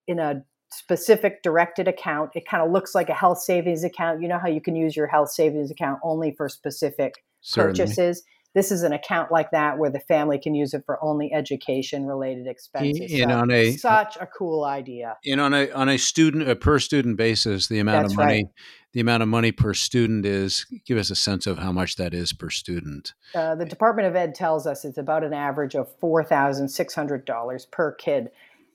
in 0.06 0.18
a 0.18 0.42
specific 0.72 1.42
directed 1.42 1.88
account. 1.88 2.30
It 2.34 2.46
kind 2.46 2.62
of 2.62 2.70
looks 2.70 2.94
like 2.94 3.08
a 3.08 3.14
health 3.14 3.38
savings 3.38 3.84
account. 3.84 4.22
You 4.22 4.28
know 4.28 4.38
how 4.38 4.48
you 4.48 4.60
can 4.60 4.76
use 4.76 4.96
your 4.96 5.06
health 5.06 5.30
savings 5.30 5.70
account 5.70 6.00
only 6.02 6.32
for 6.36 6.48
specific 6.48 7.14
Certainly. 7.40 7.78
purchases. 7.78 8.22
This 8.52 8.72
is 8.72 8.82
an 8.82 8.92
account 8.92 9.30
like 9.30 9.52
that 9.52 9.78
where 9.78 9.90
the 9.90 10.00
family 10.00 10.36
can 10.36 10.56
use 10.56 10.74
it 10.74 10.82
for 10.84 11.02
only 11.04 11.32
education 11.32 12.06
related 12.06 12.48
expenses. 12.48 13.12
And 13.12 13.30
so 13.30 13.38
on 13.38 13.50
a 13.52 13.76
such 13.76 14.16
a 14.20 14.26
cool 14.26 14.64
idea. 14.64 15.16
And 15.24 15.40
on 15.40 15.54
a 15.54 15.70
on 15.70 15.88
a 15.88 15.96
student 15.96 16.48
a 16.48 16.56
per 16.56 16.80
student 16.80 17.16
basis, 17.16 17.68
the 17.68 17.78
amount 17.78 18.04
That's 18.04 18.14
of 18.14 18.18
money 18.18 18.44
right. 18.44 18.46
The 18.92 19.00
amount 19.00 19.22
of 19.22 19.28
money 19.28 19.52
per 19.52 19.74
student 19.74 20.26
is 20.26 20.66
give 20.84 20.98
us 20.98 21.10
a 21.10 21.16
sense 21.16 21.46
of 21.46 21.58
how 21.58 21.72
much 21.72 21.96
that 21.96 22.12
is 22.12 22.32
per 22.32 22.50
student. 22.50 23.14
Uh, 23.34 23.54
the 23.54 23.64
Department 23.64 24.08
of 24.08 24.16
Ed 24.16 24.34
tells 24.34 24.66
us 24.66 24.84
it's 24.84 24.98
about 24.98 25.24
an 25.24 25.32
average 25.32 25.74
of 25.74 25.88
four 25.98 26.24
thousand 26.24 26.68
six 26.68 26.94
hundred 26.94 27.24
dollars 27.24 27.66
per 27.66 27.92
kid. 27.92 28.30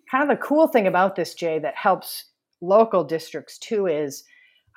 Kind 0.09 0.23
of 0.23 0.29
the 0.29 0.43
cool 0.43 0.67
thing 0.67 0.87
about 0.87 1.15
this, 1.15 1.33
Jay, 1.33 1.59
that 1.59 1.75
helps 1.75 2.25
local 2.61 3.03
districts 3.03 3.57
too 3.57 3.87
is 3.87 4.23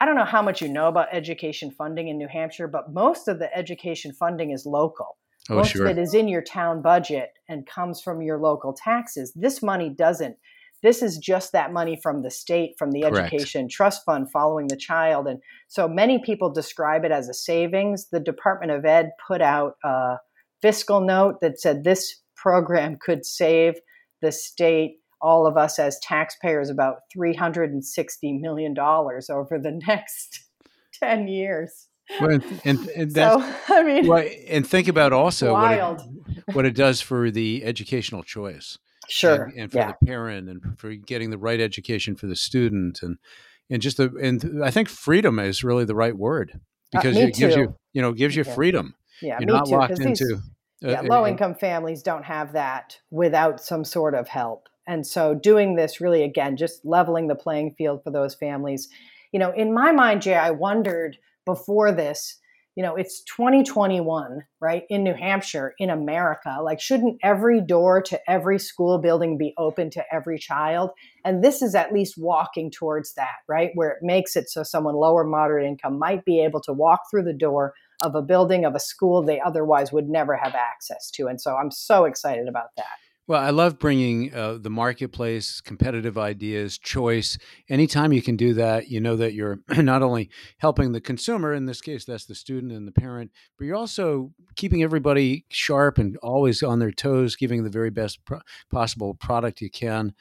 I 0.00 0.06
don't 0.06 0.16
know 0.16 0.24
how 0.24 0.42
much 0.42 0.62
you 0.62 0.68
know 0.68 0.88
about 0.88 1.08
education 1.12 1.70
funding 1.70 2.08
in 2.08 2.18
New 2.18 2.28
Hampshire, 2.28 2.68
but 2.68 2.92
most 2.92 3.28
of 3.28 3.38
the 3.38 3.54
education 3.56 4.12
funding 4.12 4.52
is 4.52 4.64
local. 4.64 5.16
Oh, 5.50 5.56
most 5.56 5.72
sure. 5.72 5.86
of 5.86 5.96
it 5.96 6.00
is 6.00 6.14
in 6.14 6.28
your 6.28 6.42
town 6.42 6.82
budget 6.82 7.32
and 7.48 7.66
comes 7.66 8.00
from 8.00 8.22
your 8.22 8.38
local 8.38 8.72
taxes. 8.72 9.32
This 9.34 9.62
money 9.62 9.88
doesn't. 9.88 10.36
This 10.82 11.02
is 11.02 11.18
just 11.18 11.52
that 11.52 11.72
money 11.72 11.98
from 12.00 12.22
the 12.22 12.30
state, 12.30 12.74
from 12.78 12.92
the 12.92 13.02
Correct. 13.02 13.32
education 13.32 13.68
trust 13.68 14.04
fund 14.04 14.30
following 14.30 14.68
the 14.68 14.76
child. 14.76 15.26
And 15.26 15.40
so 15.66 15.88
many 15.88 16.18
people 16.18 16.50
describe 16.52 17.04
it 17.04 17.10
as 17.10 17.28
a 17.28 17.34
savings. 17.34 18.08
The 18.10 18.20
Department 18.20 18.72
of 18.72 18.84
Ed 18.84 19.10
put 19.26 19.40
out 19.40 19.74
a 19.84 20.16
fiscal 20.62 21.00
note 21.00 21.40
that 21.40 21.60
said 21.60 21.84
this 21.84 22.20
program 22.36 22.96
could 23.00 23.26
save 23.26 23.74
the 24.22 24.32
state 24.32 24.98
all 25.20 25.46
of 25.46 25.56
us 25.56 25.78
as 25.78 25.98
taxpayers 26.00 26.70
about 26.70 26.98
$360 27.16 28.40
million 28.40 28.78
over 28.78 29.58
the 29.58 29.80
next 29.86 30.44
10 31.02 31.28
years. 31.28 31.88
Well, 32.20 32.40
and, 32.64 32.88
and 32.88 33.12
so, 33.12 33.42
I 33.68 33.82
mean, 33.82 34.06
well, 34.06 34.26
and 34.48 34.66
think 34.66 34.88
about 34.88 35.12
also 35.12 35.52
what 35.52 35.72
it, 35.72 36.54
what 36.54 36.64
it, 36.64 36.74
does 36.74 37.02
for 37.02 37.30
the 37.30 37.62
educational 37.64 38.22
choice. 38.22 38.78
Sure. 39.08 39.44
And, 39.44 39.58
and 39.58 39.72
for 39.72 39.78
yeah. 39.78 39.92
the 39.98 40.06
parent 40.06 40.48
and 40.48 40.78
for 40.78 40.94
getting 40.94 41.30
the 41.30 41.38
right 41.38 41.60
education 41.60 42.14
for 42.14 42.26
the 42.26 42.36
student 42.36 43.02
and, 43.02 43.18
and 43.70 43.82
just 43.82 43.96
the, 43.96 44.14
and 44.22 44.62
I 44.62 44.70
think 44.70 44.88
freedom 44.88 45.38
is 45.38 45.64
really 45.64 45.84
the 45.84 45.94
right 45.94 46.16
word 46.16 46.52
uh, 46.54 46.58
because 46.92 47.16
uh, 47.16 47.20
it 47.20 47.34
gives 47.34 47.54
too. 47.54 47.60
you, 47.60 47.74
you 47.94 48.02
know, 48.02 48.12
gives 48.12 48.36
you 48.36 48.44
yeah. 48.46 48.54
freedom. 48.54 48.94
Yeah. 49.20 49.38
You're 49.40 49.48
not 49.48 49.66
too, 49.66 49.72
locked 49.72 49.98
into. 49.98 50.26
These, 50.26 50.92
yeah, 50.92 51.00
low 51.00 51.26
income 51.26 51.56
families 51.56 52.02
don't 52.02 52.24
have 52.24 52.52
that 52.52 52.98
without 53.10 53.60
some 53.60 53.84
sort 53.84 54.14
of 54.14 54.28
help. 54.28 54.68
And 54.86 55.06
so 55.06 55.34
doing 55.34 55.74
this 55.74 56.00
really, 56.00 56.22
again, 56.22 56.56
just 56.56 56.84
leveling 56.84 57.26
the 57.26 57.34
playing 57.34 57.74
field 57.76 58.02
for 58.04 58.10
those 58.10 58.34
families. 58.34 58.88
You 59.32 59.40
know, 59.40 59.50
in 59.50 59.74
my 59.74 59.92
mind, 59.92 60.22
Jay, 60.22 60.36
I 60.36 60.50
wondered 60.50 61.18
before 61.44 61.92
this, 61.92 62.38
you 62.78 62.84
know, 62.84 62.94
it's 62.94 63.22
2021, 63.24 64.44
right, 64.60 64.84
in 64.88 65.02
New 65.02 65.12
Hampshire, 65.12 65.74
in 65.80 65.90
America. 65.90 66.58
Like, 66.62 66.80
shouldn't 66.80 67.18
every 67.24 67.60
door 67.60 68.00
to 68.02 68.20
every 68.30 68.60
school 68.60 68.98
building 68.98 69.36
be 69.36 69.52
open 69.58 69.90
to 69.90 70.04
every 70.14 70.38
child? 70.38 70.90
And 71.24 71.42
this 71.42 71.60
is 71.60 71.74
at 71.74 71.92
least 71.92 72.14
walking 72.16 72.70
towards 72.70 73.14
that, 73.14 73.38
right, 73.48 73.72
where 73.74 73.90
it 73.90 73.98
makes 74.02 74.36
it 74.36 74.48
so 74.48 74.62
someone 74.62 74.94
lower 74.94 75.24
moderate 75.24 75.66
income 75.66 75.98
might 75.98 76.24
be 76.24 76.40
able 76.40 76.60
to 76.60 76.72
walk 76.72 77.00
through 77.10 77.24
the 77.24 77.32
door 77.32 77.74
of 78.04 78.14
a 78.14 78.22
building 78.22 78.64
of 78.64 78.76
a 78.76 78.80
school 78.80 79.24
they 79.24 79.40
otherwise 79.40 79.90
would 79.90 80.08
never 80.08 80.36
have 80.36 80.54
access 80.54 81.10
to. 81.14 81.26
And 81.26 81.40
so 81.40 81.56
I'm 81.56 81.72
so 81.72 82.04
excited 82.04 82.46
about 82.46 82.76
that. 82.76 83.07
Well, 83.28 83.42
I 83.42 83.50
love 83.50 83.78
bringing 83.78 84.34
uh, 84.34 84.54
the 84.54 84.70
marketplace, 84.70 85.60
competitive 85.60 86.16
ideas, 86.16 86.78
choice. 86.78 87.36
Anytime 87.68 88.10
you 88.10 88.22
can 88.22 88.36
do 88.36 88.54
that, 88.54 88.88
you 88.88 89.02
know 89.02 89.16
that 89.16 89.34
you're 89.34 89.60
not 89.76 90.02
only 90.02 90.30
helping 90.56 90.92
the 90.92 91.00
consumer, 91.02 91.52
in 91.52 91.66
this 91.66 91.82
case, 91.82 92.06
that's 92.06 92.24
the 92.24 92.34
student 92.34 92.72
and 92.72 92.88
the 92.88 92.92
parent, 92.92 93.30
but 93.58 93.66
you're 93.66 93.76
also 93.76 94.32
keeping 94.56 94.82
everybody 94.82 95.44
sharp 95.50 95.98
and 95.98 96.16
always 96.22 96.62
on 96.62 96.78
their 96.78 96.90
toes, 96.90 97.36
giving 97.36 97.64
the 97.64 97.70
very 97.70 97.90
best 97.90 98.24
pro- 98.24 98.40
possible 98.70 99.12
product 99.12 99.60
you 99.60 99.70
can. 99.70 100.14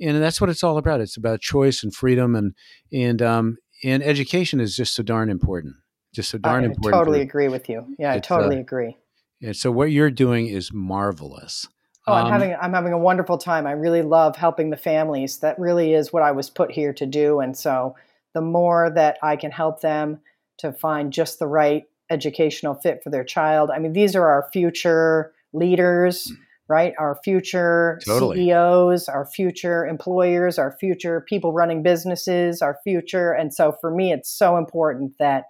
And 0.00 0.22
that's 0.22 0.40
what 0.40 0.48
it's 0.48 0.64
all 0.64 0.78
about. 0.78 1.02
It's 1.02 1.18
about 1.18 1.42
choice 1.42 1.82
and 1.82 1.94
freedom, 1.94 2.34
and 2.34 2.54
and 2.90 3.20
um, 3.20 3.58
and 3.84 4.02
education 4.02 4.58
is 4.58 4.74
just 4.74 4.94
so 4.94 5.02
darn 5.02 5.28
important. 5.28 5.74
Just 6.14 6.30
so 6.30 6.38
darn 6.38 6.64
I 6.64 6.68
important. 6.68 6.94
I 6.94 6.98
totally 6.98 7.20
agree 7.20 7.48
with 7.48 7.68
you. 7.68 7.94
Yeah, 7.98 8.14
I 8.14 8.20
totally 8.20 8.56
uh, 8.56 8.60
agree. 8.60 8.96
And 9.42 9.54
so 9.54 9.70
what 9.70 9.90
you're 9.90 10.10
doing 10.10 10.46
is 10.46 10.72
marvelous. 10.72 11.68
Oh, 12.06 12.12
I'm 12.12 12.26
um, 12.26 12.32
having 12.32 12.56
I'm 12.60 12.72
having 12.72 12.92
a 12.92 12.98
wonderful 12.98 13.38
time. 13.38 13.66
I 13.66 13.72
really 13.72 14.02
love 14.02 14.36
helping 14.36 14.70
the 14.70 14.76
families. 14.76 15.38
That 15.38 15.58
really 15.58 15.94
is 15.94 16.12
what 16.12 16.22
I 16.22 16.32
was 16.32 16.50
put 16.50 16.70
here 16.70 16.92
to 16.92 17.06
do. 17.06 17.40
And 17.40 17.56
so 17.56 17.96
the 18.34 18.42
more 18.42 18.90
that 18.90 19.18
I 19.22 19.36
can 19.36 19.50
help 19.50 19.80
them 19.80 20.20
to 20.58 20.72
find 20.72 21.12
just 21.12 21.38
the 21.38 21.46
right 21.46 21.84
educational 22.10 22.74
fit 22.74 23.02
for 23.02 23.10
their 23.10 23.24
child. 23.24 23.70
I 23.70 23.78
mean, 23.78 23.92
these 23.92 24.14
are 24.14 24.28
our 24.28 24.48
future 24.52 25.32
leaders, 25.52 26.30
mm. 26.30 26.36
right? 26.68 26.92
Our 26.98 27.18
future 27.24 28.00
totally. 28.04 28.36
CEOs, 28.36 29.08
our 29.08 29.24
future 29.24 29.86
employers, 29.86 30.58
our 30.58 30.72
future 30.72 31.22
people 31.22 31.52
running 31.52 31.82
businesses, 31.82 32.60
our 32.60 32.78
future. 32.84 33.32
And 33.32 33.54
so 33.54 33.72
for 33.80 33.90
me, 33.90 34.12
it's 34.12 34.30
so 34.30 34.58
important 34.58 35.16
that 35.18 35.44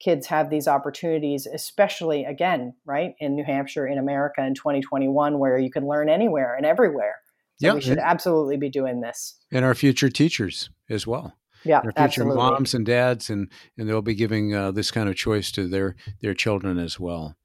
kids 0.00 0.26
have 0.26 0.50
these 0.50 0.68
opportunities, 0.68 1.46
especially 1.46 2.24
again, 2.24 2.74
right, 2.84 3.14
in 3.18 3.34
New 3.34 3.44
Hampshire, 3.44 3.86
in 3.86 3.98
America 3.98 4.44
in 4.44 4.54
2021, 4.54 5.38
where 5.38 5.58
you 5.58 5.70
can 5.70 5.86
learn 5.86 6.08
anywhere 6.08 6.54
and 6.54 6.66
everywhere. 6.66 7.16
So 7.60 7.68
yeah, 7.68 7.74
we 7.74 7.80
should 7.80 7.98
absolutely 7.98 8.56
be 8.56 8.68
doing 8.68 9.00
this. 9.00 9.36
And 9.52 9.64
our 9.64 9.74
future 9.74 10.08
teachers 10.08 10.70
as 10.90 11.06
well. 11.06 11.34
Yeah, 11.64 11.78
our 11.78 11.84
future 11.84 12.02
absolutely. 12.02 12.36
moms 12.36 12.74
and 12.74 12.84
dads, 12.84 13.30
and 13.30 13.50
and 13.78 13.88
they'll 13.88 14.02
be 14.02 14.14
giving 14.14 14.54
uh, 14.54 14.70
this 14.70 14.90
kind 14.90 15.08
of 15.08 15.16
choice 15.16 15.50
to 15.52 15.66
their 15.66 15.96
their 16.20 16.34
children 16.34 16.78
as 16.78 17.00
well. 17.00 17.36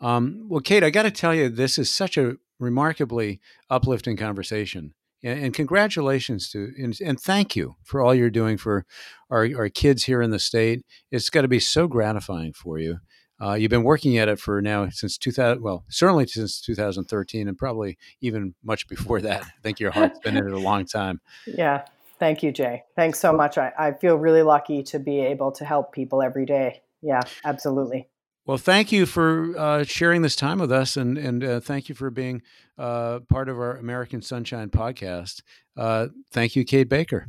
Um, 0.00 0.46
well, 0.48 0.60
Kate, 0.60 0.84
I 0.84 0.90
got 0.90 1.04
to 1.04 1.10
tell 1.10 1.34
you, 1.34 1.48
this 1.48 1.78
is 1.78 1.88
such 1.88 2.18
a 2.18 2.36
remarkably 2.58 3.40
uplifting 3.70 4.16
conversation 4.16 4.94
and, 5.22 5.44
and 5.44 5.54
congratulations 5.54 6.50
to 6.50 6.72
and, 6.78 6.98
and, 7.04 7.20
thank 7.20 7.56
you 7.56 7.76
for 7.84 8.00
all 8.00 8.14
you're 8.14 8.30
doing 8.30 8.56
for 8.56 8.84
our, 9.30 9.48
our 9.56 9.68
kids 9.68 10.04
here 10.04 10.22
in 10.22 10.30
the 10.30 10.38
state. 10.38 10.84
It's 11.10 11.30
got 11.30 11.42
to 11.42 11.48
be 11.48 11.60
so 11.60 11.86
gratifying 11.86 12.52
for 12.52 12.78
you. 12.78 12.98
Uh, 13.40 13.54
you've 13.54 13.70
been 13.70 13.82
working 13.82 14.18
at 14.18 14.28
it 14.28 14.38
for 14.38 14.62
now 14.62 14.88
since 14.90 15.18
2000, 15.18 15.62
well, 15.62 15.84
certainly 15.88 16.26
since 16.26 16.60
2013, 16.60 17.48
and 17.48 17.58
probably 17.58 17.98
even 18.20 18.54
much 18.62 18.86
before 18.86 19.20
that. 19.20 19.42
I 19.42 19.60
think 19.62 19.80
your 19.80 19.90
heart's 19.90 20.20
been 20.20 20.36
in 20.36 20.46
it 20.46 20.52
a 20.52 20.58
long 20.58 20.86
time. 20.86 21.20
Yeah. 21.46 21.84
Thank 22.20 22.44
you, 22.44 22.52
Jay. 22.52 22.84
Thanks 22.94 23.18
so 23.18 23.32
much. 23.32 23.58
I, 23.58 23.72
I 23.76 23.92
feel 23.94 24.14
really 24.14 24.44
lucky 24.44 24.84
to 24.84 25.00
be 25.00 25.18
able 25.18 25.50
to 25.52 25.64
help 25.64 25.92
people 25.92 26.22
every 26.22 26.46
day. 26.46 26.82
Yeah, 27.02 27.22
absolutely. 27.44 28.11
Well, 28.44 28.58
thank 28.58 28.90
you 28.90 29.06
for 29.06 29.56
uh, 29.56 29.84
sharing 29.84 30.22
this 30.22 30.34
time 30.34 30.58
with 30.58 30.72
us, 30.72 30.96
and 30.96 31.16
and 31.16 31.44
uh, 31.44 31.60
thank 31.60 31.88
you 31.88 31.94
for 31.94 32.10
being 32.10 32.42
uh, 32.76 33.20
part 33.28 33.48
of 33.48 33.56
our 33.56 33.76
American 33.76 34.20
Sunshine 34.20 34.68
podcast. 34.68 35.42
Uh, 35.76 36.08
thank 36.32 36.56
you, 36.56 36.64
Kate 36.64 36.88
Baker. 36.88 37.28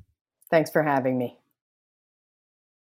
Thanks 0.49 0.71
for 0.71 0.81
having 0.81 1.17
me. 1.17 1.37